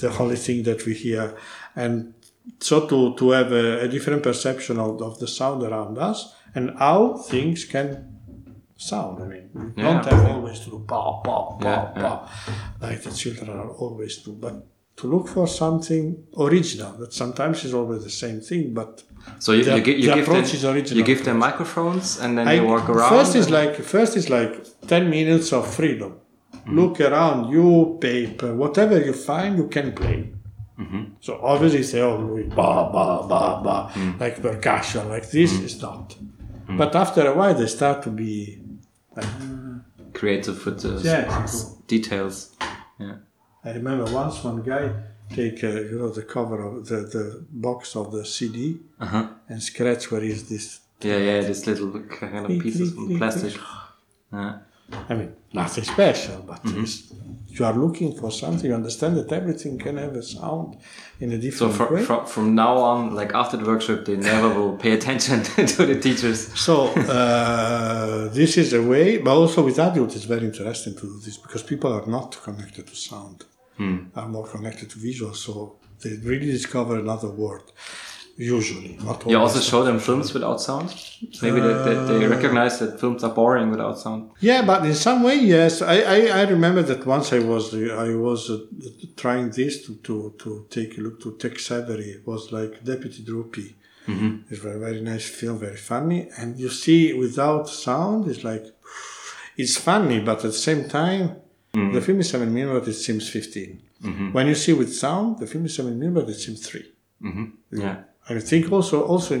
[0.00, 1.24] the only thing that we hear,
[1.74, 2.12] and
[2.60, 6.64] so to, to have a, a different perception of, of the sound around us and
[6.78, 6.98] how
[7.30, 7.88] things can
[8.76, 9.14] sound.
[9.22, 12.02] I mean, you Yeah, don't have always to do pa pa pa Yeah, yeah.
[12.02, 12.12] pa
[12.86, 14.54] like the children are always do, but
[15.00, 16.04] to look for something
[16.46, 18.90] original that sometimes is always the same thing, but
[19.44, 22.06] So you, the- you, you the give them approach is original you give them microphones
[22.22, 23.10] and then I, they walk around.
[23.16, 24.52] First is like first is like
[24.92, 26.12] ten minutes of freedom.
[26.14, 26.78] Mm-hmm.
[26.78, 30.20] Look around you, paper, whatever you find, you can play.
[30.80, 31.02] Mm-hmm.
[31.26, 32.16] So obviously say, oh,
[32.60, 34.12] ba ba ba ba, Mm.
[34.22, 36.06] like percussion, like this is not.
[36.68, 38.60] But after a while, they start to be
[39.16, 39.26] like.
[40.12, 41.46] creative with the Yeah.
[41.86, 42.36] details.
[42.98, 43.16] Yeah.
[43.64, 44.84] I remember once one guy
[45.38, 49.28] take uh, you know the cover of the, the box of the CD Uh-huh.
[49.48, 50.80] and scratch where is this.
[51.02, 51.90] Yeah, yeah, this little
[52.20, 53.54] kind of pieces of plastic.
[54.32, 54.58] Yeah.
[55.10, 56.82] I mean, nothing special, but Mm-hmm.
[56.84, 57.12] it's,
[57.48, 58.66] you are looking for something.
[58.70, 60.76] You understand that everything can have a sound
[61.20, 62.02] in a So different from, way.
[62.04, 65.42] from from now on, like after the workshop, they never will pay attention
[65.74, 66.40] to the teachers.
[66.66, 71.18] So uh, this is a way, but also with adults, it's very interesting to do
[71.24, 73.38] this because people are not connected to sound,
[73.78, 73.98] Hmm.
[74.14, 75.34] are more connected to visual.
[75.34, 75.52] So
[76.02, 77.66] they really discover another world.
[78.38, 80.88] Usually, not You also show them films without sound.
[81.42, 84.30] Maybe that, that Uh, they recognize that films are boring without sound.
[84.40, 85.80] Yeah, but in some way, yes.
[85.80, 88.58] I, I, I remember that once I was I was uh,
[89.16, 92.08] trying this to, to, to take a look to Tex Avery.
[92.16, 93.68] It was like Deputy Droopy.
[94.50, 96.28] It's a very nice film, very funny.
[96.38, 98.64] And you see, without sound, it's like
[99.56, 101.24] it's funny, but at the same time,
[101.72, 102.86] the film is seven minutes.
[102.88, 103.80] It seems 15
[104.32, 106.30] When you see with sound, the film is seven minutes.
[106.30, 106.86] It seems three.
[107.72, 107.96] Yeah.
[108.28, 109.34] I think also also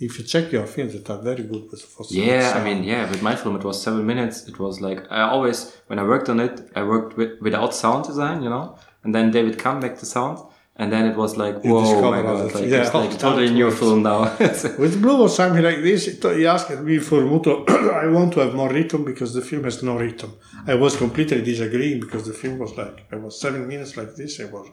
[0.00, 3.08] if you check your films that are very good with for Yeah, I mean, yeah,
[3.08, 4.48] with my film it was seven minutes.
[4.48, 8.04] It was like I always when I worked on it, I worked with, without sound
[8.04, 10.38] design, you know, and then David come back the sound,
[10.76, 12.72] and then it was like, whoa, my god, like, things.
[12.72, 14.36] it's Yeah, like totally new film now.
[14.82, 17.68] With Blu or something like this, he asked me for Muto,
[18.04, 20.32] I want to have more rhythm because the film has no rhythm.
[20.66, 24.40] I was completely disagreeing because the film was like, I was seven minutes like this,
[24.40, 24.68] I was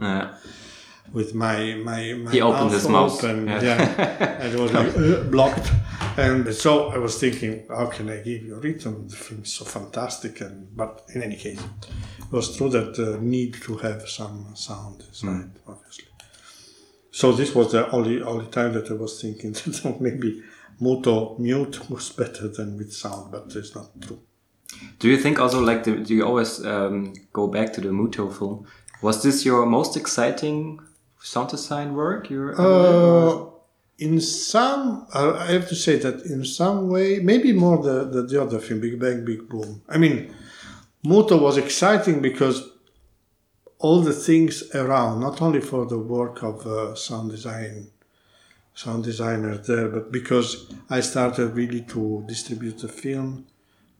[0.00, 0.34] yeah.
[1.12, 3.62] With my, my, my He opened his mouth, open, yeah.
[3.62, 4.40] yeah.
[4.42, 5.70] and it was like uh, blocked.
[6.16, 9.08] And so I was thinking, how can I give you rhythm?
[9.08, 10.40] The film is so fantastic.
[10.40, 15.02] And But in any case, it was true that the need to have some sound
[15.08, 15.70] inside, Hmm.
[15.70, 16.06] obviously.
[17.10, 19.52] So this was the only only time that I was thinking
[19.82, 20.42] that maybe
[20.80, 24.20] Muto mute was better than with sound, but it's not true.
[24.98, 28.32] Do you think also like the, do you always um, go back to the Muto
[28.36, 28.66] film?
[29.02, 30.80] Was this your most exciting
[31.22, 32.30] sound design work?
[32.30, 33.46] You're Uh,
[33.98, 38.42] in some, I have to say that in some way, maybe more the, the, the
[38.42, 39.82] other film, Big Bang, Big Boom.
[39.88, 40.34] I mean,
[41.06, 42.68] Muto was exciting because
[43.78, 47.88] all the things around, not only for the work of uh, sound design,
[48.74, 53.46] sound designer there, but because I started really to distribute the film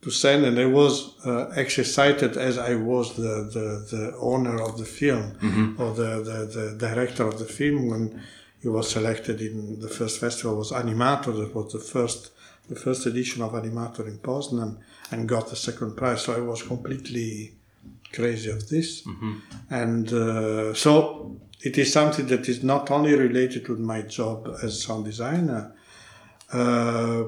[0.02, 4.76] to send, and I was uh, excited as I was the, the, the owner of
[4.76, 8.20] the film or the, the, the director of the film when
[8.60, 11.32] he was selected in the first festival was Animator.
[11.38, 12.32] That was the first
[12.68, 14.78] the first edition of Animator in Poznan,
[15.10, 16.22] and got the second prize.
[16.22, 17.52] So I was completely
[18.12, 19.04] crazy of this,
[19.70, 24.82] and uh, so it is something that is not only related to my job as
[24.82, 25.74] sound designer.
[26.52, 27.24] Uh,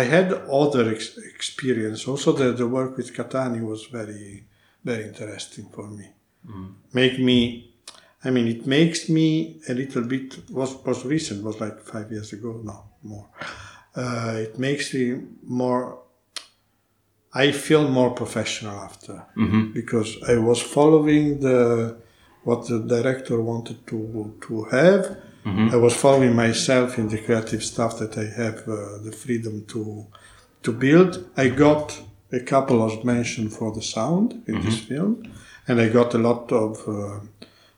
[0.00, 0.28] I had
[0.62, 2.08] other ex- experience.
[2.12, 4.44] Also, the, the work with Katani was very,
[4.84, 6.06] very interesting for me.
[6.92, 7.38] Make me,
[8.26, 9.28] I mean, it makes me
[9.68, 10.26] a little bit.
[10.50, 11.42] Was was recent?
[11.42, 12.50] Was like five years ago?
[12.70, 13.26] No, more.
[13.96, 15.04] Uh, it makes me
[15.62, 15.84] more.
[17.44, 19.16] I feel more professional after
[19.72, 21.96] because I was following the
[22.46, 23.98] what the director wanted to
[24.46, 25.02] to have.
[25.46, 30.06] I was following myself in the creative stuff that I have uh, the freedom to
[30.62, 31.28] to build.
[31.36, 32.00] I got
[32.32, 35.22] a couple of mentions for the sound in this film,
[35.68, 37.20] and I got a lot of uh,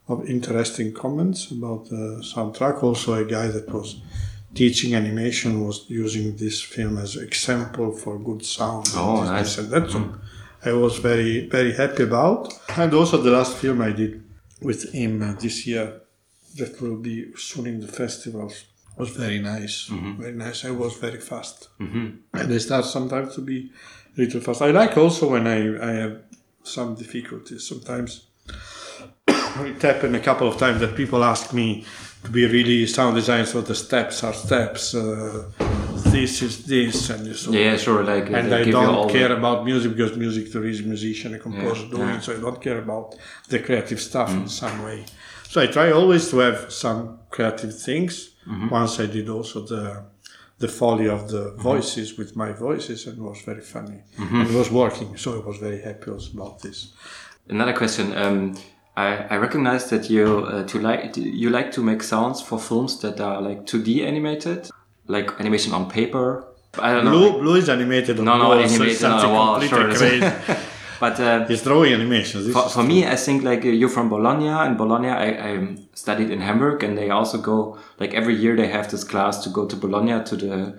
[0.09, 2.83] of interesting comments about the soundtrack.
[2.85, 4.01] Also, a guy that was
[4.55, 8.87] teaching animation was using this film as example for good sound.
[8.95, 9.59] Oh, and nice.
[9.59, 9.91] and that.
[9.91, 10.15] So
[10.65, 12.53] I was very very happy about.
[12.77, 14.23] And also the last film I did
[14.63, 16.01] with him uh, this year
[16.59, 18.65] that will be soon in the festivals
[18.99, 19.87] was very nice.
[20.19, 20.65] Very nice.
[20.65, 21.69] I was very fast.
[21.79, 23.71] And I start sometimes to be
[24.17, 24.63] a little fast.
[24.63, 25.59] I like also when I,
[25.91, 26.17] I have
[26.63, 27.67] some difficulties.
[27.69, 28.27] Sometimes
[29.29, 31.85] it happened a couple of times that people ask me
[32.25, 34.95] to be really sound design, so the steps are steps.
[34.95, 35.51] Uh,
[36.07, 38.03] this is this, and so Yeah, sure.
[38.03, 41.35] Like, and I you all don't the- care about music because music there is musician,
[41.35, 42.21] a composer Yeah, doing yeah.
[42.21, 43.15] so I don't care about
[43.49, 44.43] the creative stuff Mm.
[44.43, 45.05] in some way.
[45.49, 48.31] So I try always to have some creative things.
[48.47, 48.69] Mm-hmm.
[48.69, 50.05] Once I did also the
[50.59, 51.63] the folly of the Mm-hmm.
[51.63, 53.99] voices with my voices and it was very funny.
[54.19, 56.93] And it was working, so I was very happy about this.
[57.49, 58.17] Another question.
[58.17, 58.55] Um,
[58.97, 63.01] I, I recognize that you uh, to like you like to make sounds for films
[63.01, 64.71] that are like 2D animated,
[65.07, 66.45] like animation on paper.
[66.79, 67.11] I don't know.
[67.13, 69.61] Blu, like- Blu is animated on no, no, wall, so it's animated on a wall.
[69.61, 70.31] completely Sure.
[70.41, 70.63] crazy.
[71.01, 72.53] but uh, drawing animations.
[72.53, 74.49] For, for me, I think like uh, you're from Bologna.
[74.49, 78.69] and Bologna, I, I studied in Hamburg, and they also go like every year they
[78.69, 80.79] have this class to go to Bologna to the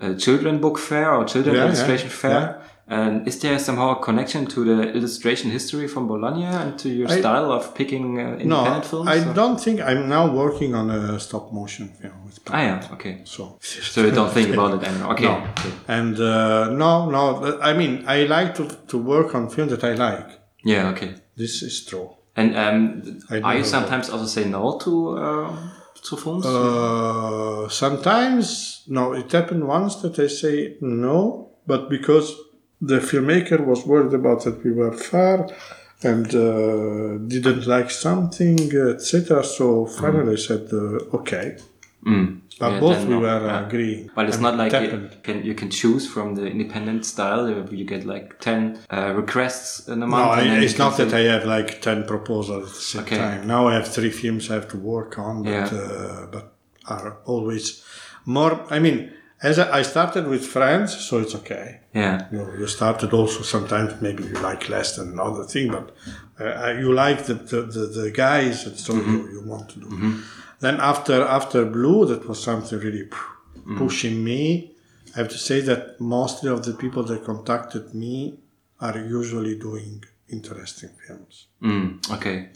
[0.00, 2.30] uh, children book fair or children Yeah, yeah, illustration fair.
[2.40, 2.67] yeah.
[2.90, 7.08] And is there somehow a connection to the illustration history from Bologna and to your
[7.10, 9.08] I- style of picking uh, no, independent films?
[9.08, 12.88] I or- don't think I'm now working on a stop motion film with Ah, yeah,
[12.92, 13.20] okay.
[13.24, 15.12] So, So you don't think about it anymore.
[15.14, 15.24] Okay.
[15.24, 15.36] No.
[15.58, 15.72] okay.
[15.86, 17.60] And uh, no, no.
[17.60, 20.30] I mean, I like to, to work on films that I like.
[20.64, 21.14] Yeah, okay.
[21.36, 22.08] This is true.
[22.36, 25.56] And um, I are you sometimes also say no to uh,
[26.08, 26.46] to films?
[26.46, 29.12] Uh, sometimes, no.
[29.12, 32.34] It happened once that I say no, but because
[32.80, 35.48] the filmmaker was worried about that we were far
[36.02, 39.42] and uh, didn't like something, etc.
[39.44, 41.56] So finally, I said uh, okay.
[42.06, 42.40] Mm.
[42.60, 43.20] But Yeah, both we no.
[43.20, 43.66] were Yeah.
[43.66, 44.10] agreeing.
[44.14, 47.48] But it's And not like you can you can choose from the independent style.
[47.78, 50.40] You get like ten uh, requests in a month.
[50.40, 53.16] and I, it's not that I have like ten proposals at the same Okay.
[53.18, 53.46] time.
[53.46, 55.68] Now I have three films I have to work on, but Yeah.
[55.82, 56.44] uh, but
[56.86, 57.82] are always
[58.24, 58.54] more.
[58.70, 59.12] I mean,
[59.42, 61.80] as I, I started with friends, so it's okay.
[61.94, 62.26] Yeah.
[62.32, 65.94] You, know, you started also sometimes maybe you like less than another thing, but
[66.40, 69.12] uh, you like the, the, the, the guys, and so Mm-hmm.
[69.12, 70.14] you, you want to do.
[70.60, 73.78] Then after after Blu, that was something really Mm-hmm.
[73.78, 74.72] pushing me.
[75.14, 78.38] I have to say that mostly of the people that contacted me
[78.80, 81.48] are usually doing interesting films.
[81.62, 82.48] Mm, okay.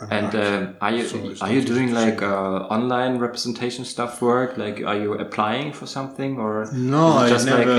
[0.00, 4.56] I'm And uh, are you So are you doing like uh, online representation stuff work?
[4.56, 7.78] Like, are you applying for something or No, I just like never-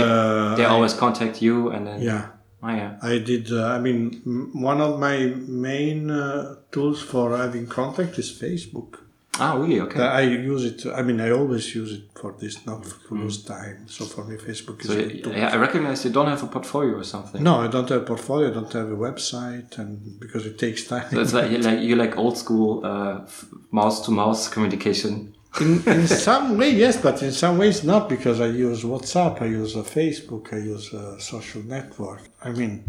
[0.53, 2.25] it- they I- always contact you and then yeah.
[2.63, 2.97] Oh yeah.
[3.01, 3.51] I did.
[3.51, 9.00] Uh, I mean, m- one of my main uh, tools for having contact is Facebook.
[9.39, 9.79] Ah, really?
[9.79, 9.99] Okay.
[10.01, 10.85] I use it.
[10.93, 13.87] I mean, I always use it for this, not to lose time.
[13.87, 16.97] So for me, Facebook is so good yeah, I recognize you don't have a portfolio
[16.97, 17.41] or something.
[17.41, 18.49] No, I don't have a portfolio.
[18.51, 21.09] I don't have a website, and because it takes time.
[21.11, 23.21] So it's like you like you like old school uh,
[23.71, 25.33] mouse to mouse communication.
[25.59, 29.45] in, in some way, yes, but in some ways not, because I use WhatsApp, I
[29.45, 32.21] use uh, Facebook, I use a social network.
[32.41, 32.85] I mean,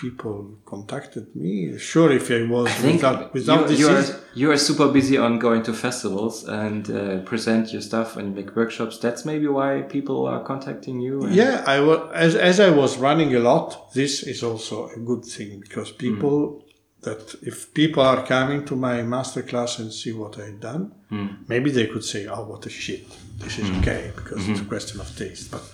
[0.00, 1.78] people contacted me.
[1.78, 5.16] Sure, if I was I without without you, this, you are you are super busy
[5.18, 8.98] on going to festivals and uh, present your stuff and make workshops.
[8.98, 11.28] That's maybe why people are contacting you.
[11.28, 13.92] Yeah, I was as as I was running a lot.
[13.92, 15.98] This is also a good thing because hmm.
[16.06, 16.64] people
[17.02, 21.28] that if people are coming to my master class and see what I've done, hmm.
[21.48, 23.06] maybe they could say, "Oh, what a shit!
[23.38, 23.80] This is hmm.
[23.80, 25.50] okay," because it's a question of taste.
[25.50, 25.64] But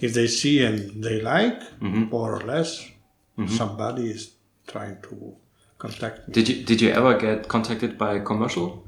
[0.00, 2.70] if they see and they like, more or less,
[3.48, 4.32] somebody is
[4.66, 5.36] trying to
[5.78, 6.34] contact me.
[6.34, 8.86] Did you did you ever get contacted by a commercial?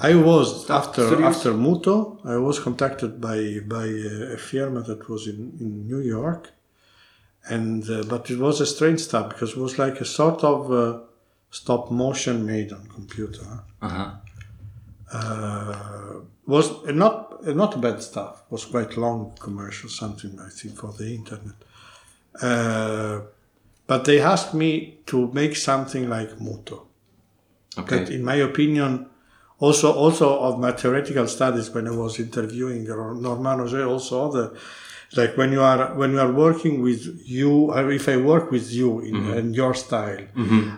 [0.00, 1.36] I was after studios?
[1.36, 2.24] after Muto.
[2.24, 3.86] I was contacted by by
[4.34, 6.52] a firm that was in, in New York,
[7.48, 10.72] and uh, but it was a strange stuff because it was like a sort of
[10.72, 11.00] uh,
[11.50, 13.46] stop motion made on computer.
[13.82, 14.10] Uh huh.
[15.10, 18.42] Uh, was uh, not uh, not bad stuff.
[18.50, 21.58] Was quite long commercial, something I think for the internet.
[23.88, 26.86] But they asked me to make something like Muto
[27.76, 28.04] Okay.
[28.04, 29.06] that in my opinion
[29.58, 34.46] also also of my theoretical studies when I was interviewing Normand Roger also other
[35.16, 38.70] like when you are when you are working with you or if I work with
[38.72, 40.20] you in, in your style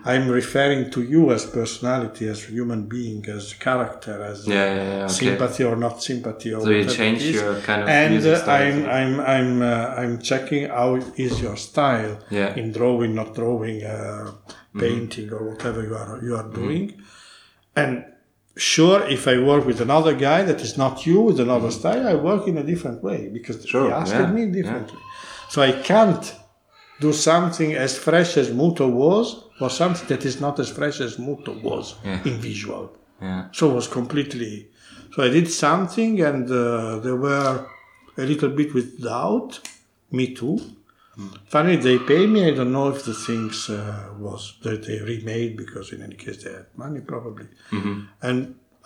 [0.04, 5.04] I'm referring to you as personality as human being as character as Yeah, yeah, yeah,
[5.04, 5.12] okay.
[5.22, 8.52] sympathy or not sympathy or So you change your kind of and music uh.
[8.52, 12.14] I'm I'm I'm uh, I'm checking how is your style
[12.60, 14.30] in drawing, not drawing, uh,
[14.70, 14.86] Mm-hmm.
[14.86, 16.84] painting or whatever you are you are doing.
[17.74, 18.04] And
[18.60, 22.14] sure, if I work with another guy that is not you with another style, I
[22.30, 23.68] work in a different way because Mm-hmm.
[23.74, 24.98] Sure, he asked yeah, me differently.
[25.52, 26.24] So I can't
[27.00, 29.26] do something as fresh as Muto was
[29.60, 32.20] or something that is not as fresh as Muto was Yeah.
[32.28, 32.84] in visual.
[33.22, 33.42] Yeah.
[33.52, 34.54] So it was completely.
[35.12, 37.52] So I did something, and uh, they were
[38.22, 39.50] a little bit with doubt.
[40.18, 40.56] Me too.
[41.46, 42.40] Finally, they pay me.
[42.48, 46.38] I don't know if the things uh, was that they remade because in any case
[46.44, 47.46] they had money probably.
[48.22, 48.38] And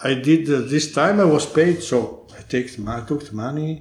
[0.02, 1.20] I did uh, this time.
[1.20, 3.72] I was paid, so I take the, I took the money.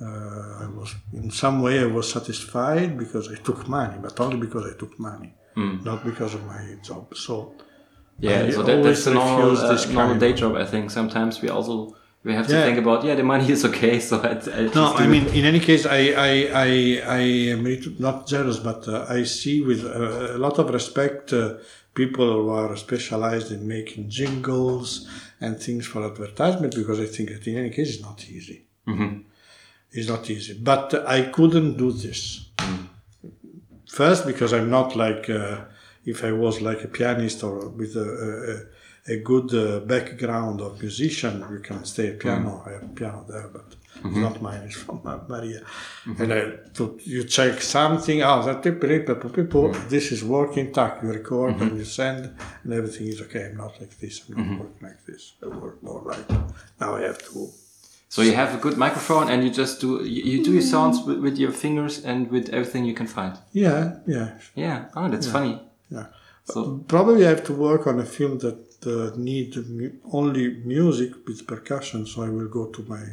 [0.00, 4.36] Uh, I was in some way I was satisfied because I took money, but only
[4.46, 5.30] because I took money,
[5.88, 7.04] not because of my job.
[7.16, 7.54] So
[8.20, 10.52] Yeah, I so that, that's a normal, uh, normal day job.
[10.56, 11.74] I think sometimes we also
[12.28, 12.66] we have to Yeah.
[12.66, 15.10] think about yeah the money is okay, so I, I just No, I it.
[15.14, 16.00] mean, in any case, I,
[16.30, 16.32] I,
[16.66, 16.68] I,
[17.20, 17.22] I
[17.54, 17.62] am
[18.08, 21.40] not jealous, but uh, I see with uh, a lot of respect uh,
[22.00, 24.88] people who are specialized in making jingles
[25.44, 28.58] and things for advertisement because I think that in any case it's not easy.
[29.98, 30.54] It's not easy.
[30.72, 32.20] But uh, I couldn't do this.
[34.00, 35.56] First, because I'm not like, uh,
[36.12, 38.08] if I was like a pianist or with a,
[38.52, 38.54] a,
[39.08, 42.62] a good uh, background of musician, you can stay piano.
[42.62, 42.68] Mm.
[42.68, 44.22] I have piano there, but it's mm-hmm.
[44.22, 45.60] not mine, it's from Maria.
[45.60, 46.22] Mm-hmm.
[46.22, 46.40] And I,
[46.74, 49.88] to, you check something, oh, that people, mm.
[49.88, 51.78] this is working, tack, you record and mm-hmm.
[51.78, 53.46] you send, and everything is okay.
[53.46, 55.32] I'm not like this, I'm not working like this.
[55.42, 56.28] I work more like,
[56.80, 57.48] now I have to
[58.10, 60.96] So you have a good microphone and you just do you, you do your sounds
[61.06, 63.36] with, with your fingers and with everything you can find.
[63.52, 64.86] Yeah, yeah, Yeah.
[64.96, 65.60] Oh, that's funny.
[65.90, 66.06] yeah.
[66.44, 68.56] So Probably I have to work on a film that
[68.86, 72.06] uh, need mu- only music with percussion.
[72.06, 73.04] So I will go to my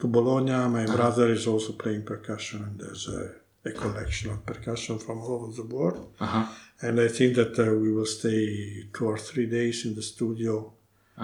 [0.00, 0.68] to Bologna.
[0.68, 3.22] My brother is also playing percussion, and there's a,
[3.68, 6.12] a collection of percussion from all over the world.
[6.20, 6.46] uh-huh.
[6.82, 10.72] And I think that uh, we will stay two or three days in the studio,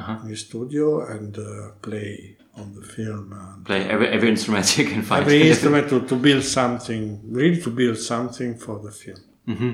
[0.00, 0.18] Uh-huh.
[0.22, 3.32] in the studio, and uh, play on the film.
[3.32, 5.22] And play every every instrument you can find.
[5.24, 7.02] every instrument to, to build something,
[7.38, 9.22] really to build something for the film.
[9.50, 9.72] Mm-hmm.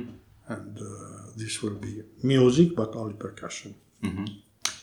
[0.55, 3.74] And uh, this will be music, but only percussion.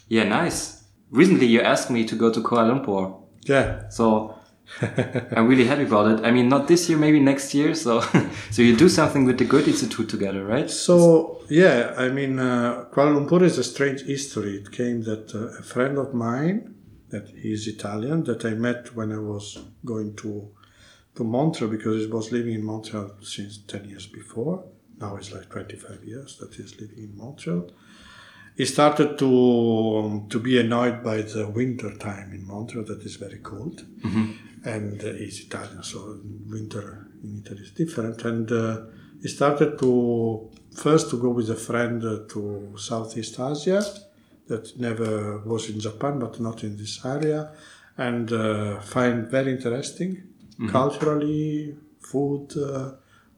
[0.08, 0.84] yeah, nice.
[1.12, 3.22] Recently you asked me to go to Kuala Lumpur.
[3.44, 4.36] Yeah, So
[5.36, 6.26] I'm really happy about it.
[6.26, 7.74] I mean, not this year, maybe next year.
[7.74, 8.02] So,
[8.52, 10.70] so you do something with the Goethe Institute together, right?
[10.70, 14.58] So yeah, I mean, uh, Kuala Lumpur is a strange history.
[14.58, 16.76] It came that uh, a friend of mine,
[17.10, 20.50] that is Italian, that I met when I was going to
[21.16, 24.64] to Montreal because he was living in Montreal since ten years before.
[25.00, 27.72] Now it's like twenty five years that he's living in Montreal.
[28.56, 29.30] He started to
[29.98, 33.86] um, to be annoyed by the winter time in Montreal that is very cold,
[34.66, 38.26] and uh, he's Italian, so winter in Italy is different.
[38.26, 38.82] And uh,
[39.22, 43.82] he started to first to go with a friend uh, to Southeast Asia,
[44.48, 47.52] that never was in Japan, but not in this area,
[47.98, 50.24] and uh, find very interesting
[50.68, 52.92] culturally, food, uh,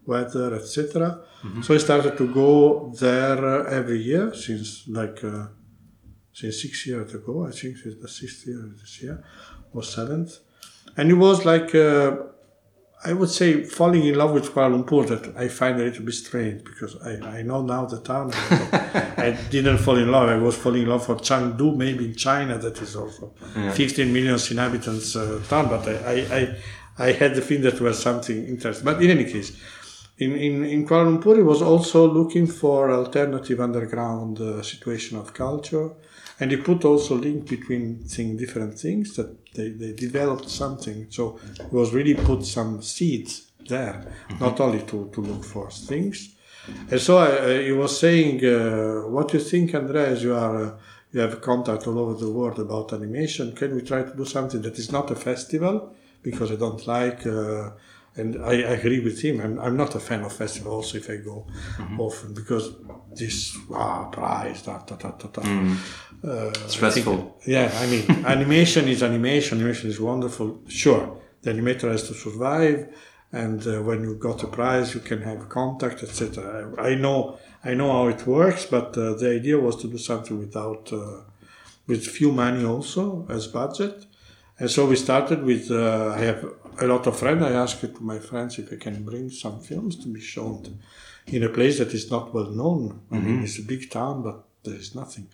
[0.06, 1.22] weather, etc.
[1.64, 5.48] So I started to go there every year since like uh,
[6.34, 7.48] since six years ago.
[7.48, 9.24] I think it's the sixth year this year
[9.74, 10.38] or seventh,
[10.98, 11.74] and it was like.
[11.76, 12.18] Uh,
[13.04, 16.14] I would say falling in love with Kuala Lumpur that I find a little bit
[16.14, 18.32] strange because I, I know now the town.
[19.18, 20.30] I didn't fall in love.
[20.30, 23.34] I was falling in love for Chengdu, maybe in China, that is also
[23.74, 25.70] 15 million inhabitants uh, town.
[25.70, 28.86] But I, I, I, I had the feeling that was something interesting.
[28.86, 29.60] But in any case,
[30.22, 35.90] in, in, in Kuala Lumpur, was also looking for alternative underground uh, situation of culture.
[36.40, 41.08] And he put also link between thing, different things that they, they developed something.
[41.10, 43.98] So he was really put some seeds there,
[44.40, 46.36] not only to, to look for things.
[46.92, 50.66] And so I, I, he was saying, uh, what do you think, Andreas, you are,
[50.66, 50.72] uh,
[51.12, 53.54] you have contact all over the world about animation.
[53.54, 55.96] Can we try to do something that is not a festival?
[56.24, 57.72] Because I don't like, uh,
[58.18, 59.40] and I, I agree with him.
[59.40, 61.48] I'm, I'm not a fan of festivals if I go
[61.98, 62.74] often because
[63.16, 65.42] this ah, prize, da, da, da, da, da.
[66.24, 67.06] Uh, I think-
[67.48, 69.58] yeah, I mean, animation is animation.
[69.60, 70.60] Animation is wonderful.
[70.68, 72.88] Sure, the animator has to survive,
[73.32, 76.74] and uh, when you got a prize, you can have contact, etc.
[76.78, 79.98] I, I know, I know how it works, but uh, the idea was to do
[79.98, 81.22] something without, uh,
[81.88, 84.06] with few money also as budget,
[84.60, 85.72] and so we started with.
[85.72, 86.46] Uh, I have
[86.80, 87.44] a lot of friends.
[87.44, 90.80] I asked my friends if I can bring some films to be shown
[91.28, 93.02] in a place that is not well known.
[93.12, 95.28] I mean, it's a big town, but there is nothing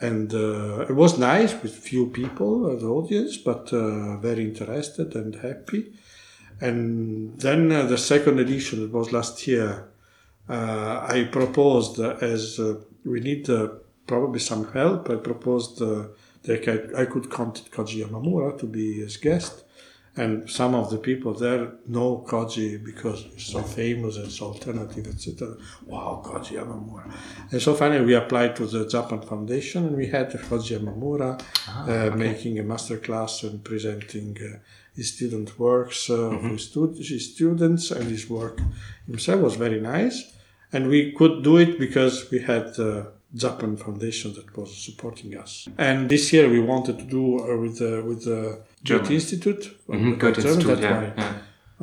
[0.00, 5.14] and uh, it was nice with few people uh, the audience but uh, very interested
[5.14, 5.92] and happy
[6.60, 9.88] and then uh, the second edition it was last year
[10.48, 13.68] uh, i proposed uh, as uh, we need uh,
[14.06, 16.04] probably some help i proposed uh,
[16.42, 19.63] that I, I could contact koji yamamura to be his guest
[20.16, 25.08] and some of the people there know Koji because he's so famous and so alternative,
[25.08, 25.56] etc.
[25.86, 27.12] Wow, Koji Yamamura.
[27.50, 32.16] And so finally we applied to the Japan Foundation and we had Koji Yamamura uh,
[32.16, 34.58] making a master class and presenting uh,
[34.94, 38.60] his student works uh, of his, stud- his students and his work
[39.06, 40.32] himself was very nice.
[40.72, 43.04] And we could do it because we had uh,
[43.34, 45.68] Japan Foundation that was supporting us.
[45.78, 49.12] And this year we wanted to do uh, with the with the Goethe German.
[49.12, 49.62] Institute.
[49.88, 51.32] Mhm, Goethe Institute, yeah, yeah.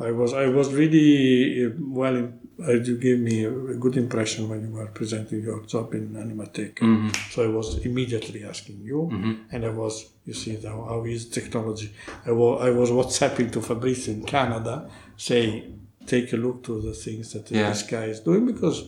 [0.08, 2.16] I was I was really uh, well.
[2.68, 6.74] uh, You gave me a good impression when you were presenting your job in Animatech.
[6.80, 7.08] Mm-hmm.
[7.32, 8.98] So I was immediately asking you,
[9.52, 9.94] and I was,
[10.28, 11.88] you see, how, how is technology?
[12.30, 14.74] I was, I was WhatsApping to Fabrice in Canada,
[15.16, 17.68] saying, take a look to the things that Yeah.
[17.70, 18.78] this guy is doing because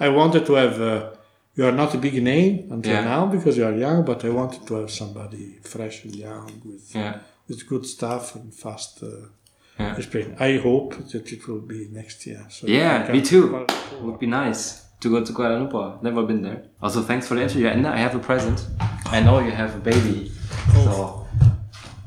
[0.00, 0.80] I wanted to have.
[0.80, 1.10] Uh,
[1.58, 3.04] you are not a big name until Yeah.
[3.14, 6.84] now because you are young, but I wanted to have somebody fresh and young with
[6.94, 7.14] Yeah.
[7.48, 8.92] with good stuff and fast.
[9.02, 9.08] Uh,
[9.80, 9.94] Yeah.
[10.48, 12.42] I hope that it will be next year.
[12.56, 13.44] So Yeah, me too.
[13.50, 13.66] to
[14.04, 14.62] Would be nice
[15.02, 15.86] to go to Kuala Lumpur.
[16.08, 16.60] Never been there.
[16.84, 17.68] Also, thanks for the interview.
[17.74, 18.58] And I have a present.
[19.16, 20.16] I know you have a baby.
[20.84, 21.24] So.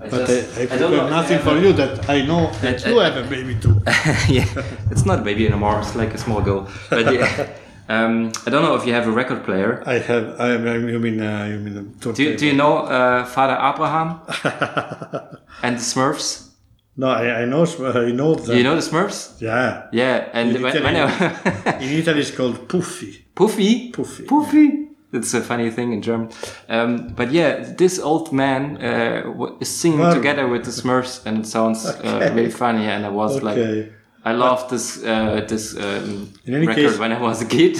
[0.03, 2.43] I But just- I, I I don't know nothing for a- you that I know
[2.63, 3.75] that I- you have a baby too.
[4.37, 4.47] yeah,
[4.91, 5.75] it's not a baby anymore.
[5.83, 6.61] It's like a small girl.
[6.89, 7.47] But yeah,
[7.89, 9.83] um, I don't know if you have a record player.
[9.85, 10.39] I have.
[10.39, 14.19] I, I you mean uh, you mean Do you, do you know uh, Father Abraham
[15.63, 16.49] and the Smurfs?
[16.97, 17.63] No, I, I know.
[17.65, 18.55] I know that.
[18.55, 19.41] You know the Smurfs?
[19.41, 19.87] Yeah.
[19.91, 20.83] Yeah, and In when, Italy.
[20.93, 23.25] when I, In Italy, it's called Puffy.
[23.33, 24.23] Puffy, Puffy.
[24.25, 24.87] Puffy.
[25.13, 26.29] It's a funny thing in German.
[26.69, 31.39] Um, but yeah, this old man uh, is singing Well- together with the Smurfs, and
[31.39, 32.33] it sounds uh, Okay.
[32.35, 32.85] really funny.
[32.85, 33.91] And I was like, Okay.
[34.23, 37.73] I loved this uh, this um, In any record case- when I was a kid.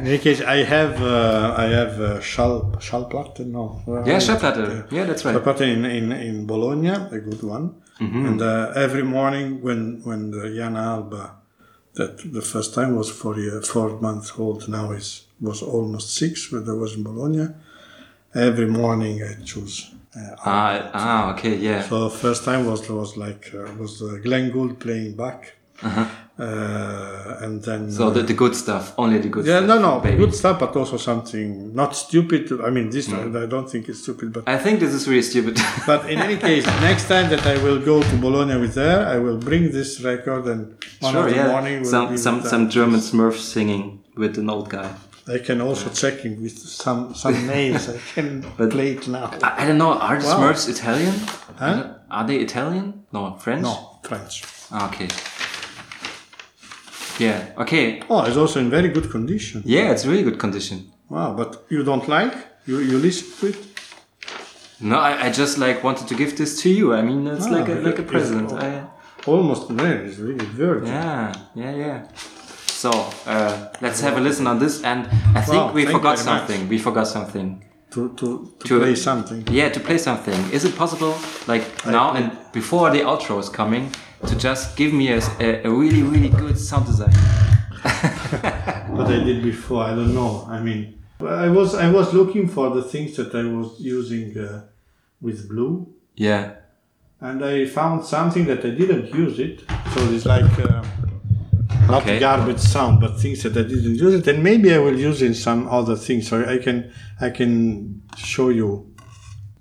[0.00, 0.94] In any case, I have.
[1.02, 3.40] Uh, I have uh, Schall Schallplatte.
[3.46, 3.64] No.
[4.06, 4.86] yeah, Schallplatte.
[4.92, 5.34] Yeah, that's right.
[5.34, 7.66] Schallplatte in, in in Bologna, a good one.
[8.00, 8.26] Mm-hmm.
[8.26, 11.24] And uh, every morning when when the Jana Alba,
[11.94, 14.68] that the first time was four year, four months old.
[14.68, 16.52] Now is was almost six.
[16.52, 17.46] When I was in Bologna,
[18.34, 19.90] every morning I choose.
[20.16, 21.82] Uh, Ah, ah, okay, yeah.
[21.88, 25.40] so first time was was like uh, was uh, Glenn Gould playing Bach,
[25.82, 27.90] uh, and then Uh-huh.
[27.98, 29.68] So the, the good stuff, only the good yeah stuff.
[29.68, 30.16] no no baby.
[30.16, 32.42] good stuff, but also something not stupid.
[32.66, 33.36] I mean this Mm.
[33.44, 35.54] I don't think it's stupid, but I think this is really stupid.
[35.86, 39.18] but in any case, next time that I will go to Bologna with her, I
[39.24, 40.60] will bring this record and
[41.00, 41.48] one sure, of the yeah.
[41.52, 42.72] morning will Some some some that.
[42.76, 43.84] German Smurfs singing
[44.22, 44.90] with an old guy.
[45.28, 47.82] I can also checking with some some names.
[47.88, 48.28] I can
[48.74, 49.26] play it now.
[49.42, 49.92] I, I don't know.
[50.06, 50.36] Are the Wow.
[50.38, 51.14] Smurfs Italian?
[51.62, 51.94] Huh?
[52.16, 52.86] Are they Italian?
[53.12, 53.62] No, French.
[53.62, 53.74] No,
[54.08, 54.34] French.
[54.72, 55.08] Ah, okay.
[57.20, 57.38] Yeah.
[57.56, 58.00] Okay.
[58.08, 59.62] Oh, it's also in very good condition.
[59.64, 60.78] Yeah, it's really good condition.
[61.08, 62.32] Wow, but you don't like?
[62.66, 63.56] You you listen to it?
[64.80, 66.94] No, I, I just like wanted to give this to you.
[66.94, 68.52] I mean, it's Ah, like a like a present.
[68.52, 68.82] I,
[69.26, 70.06] Almost there.
[70.06, 70.86] It's really virgin.
[70.86, 71.98] yeah, yeah, yeah.
[72.66, 72.90] So
[73.26, 73.52] uh,
[73.82, 75.06] let's have a listen on this, and
[75.36, 76.18] I think Wow, we forgot very much.
[76.48, 76.68] something.
[76.70, 77.62] We forgot something.
[77.90, 78.26] To to
[78.60, 79.44] to, To- play something.
[79.50, 80.50] Yeah, to play something.
[80.52, 81.14] Is it possible,
[81.46, 83.90] like now and before the outro is coming,
[84.26, 87.12] to just give me a, a, a really, really good sound design.
[88.90, 90.46] what I did before, I don't know.
[90.48, 94.62] I mean, I was I was looking for the things that I was using uh,
[95.20, 95.92] with Blu.
[96.14, 96.54] Yeah.
[97.20, 99.60] And I found something that I didn't use it,
[99.94, 100.82] so it's like uh,
[101.86, 102.18] not okay.
[102.18, 105.34] garbage sound, but things that I didn't use it, and maybe I will use in
[105.34, 106.28] some other things.
[106.28, 108.86] So I can I can show you.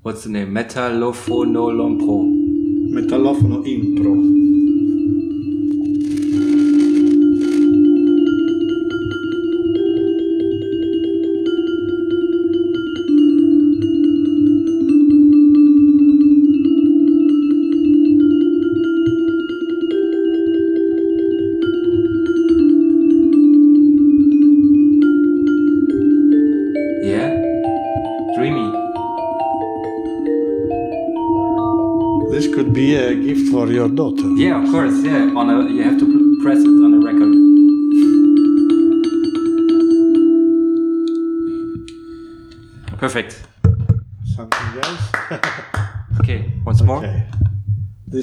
[0.01, 0.53] What's the name?
[0.53, 2.23] Metalophono Lompro.
[2.93, 4.48] Metalophono Impro.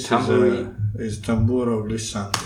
[0.07, 2.46] tambourine is tambura or lisanga.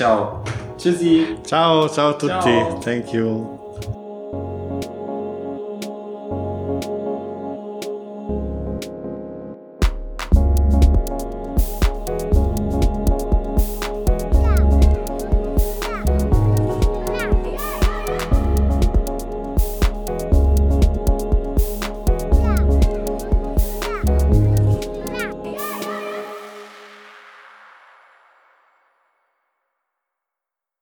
[0.00, 0.42] ciao.
[1.44, 2.32] Ciao, ciao a tutti.
[2.32, 2.78] Ciao.
[2.78, 3.59] Thank you.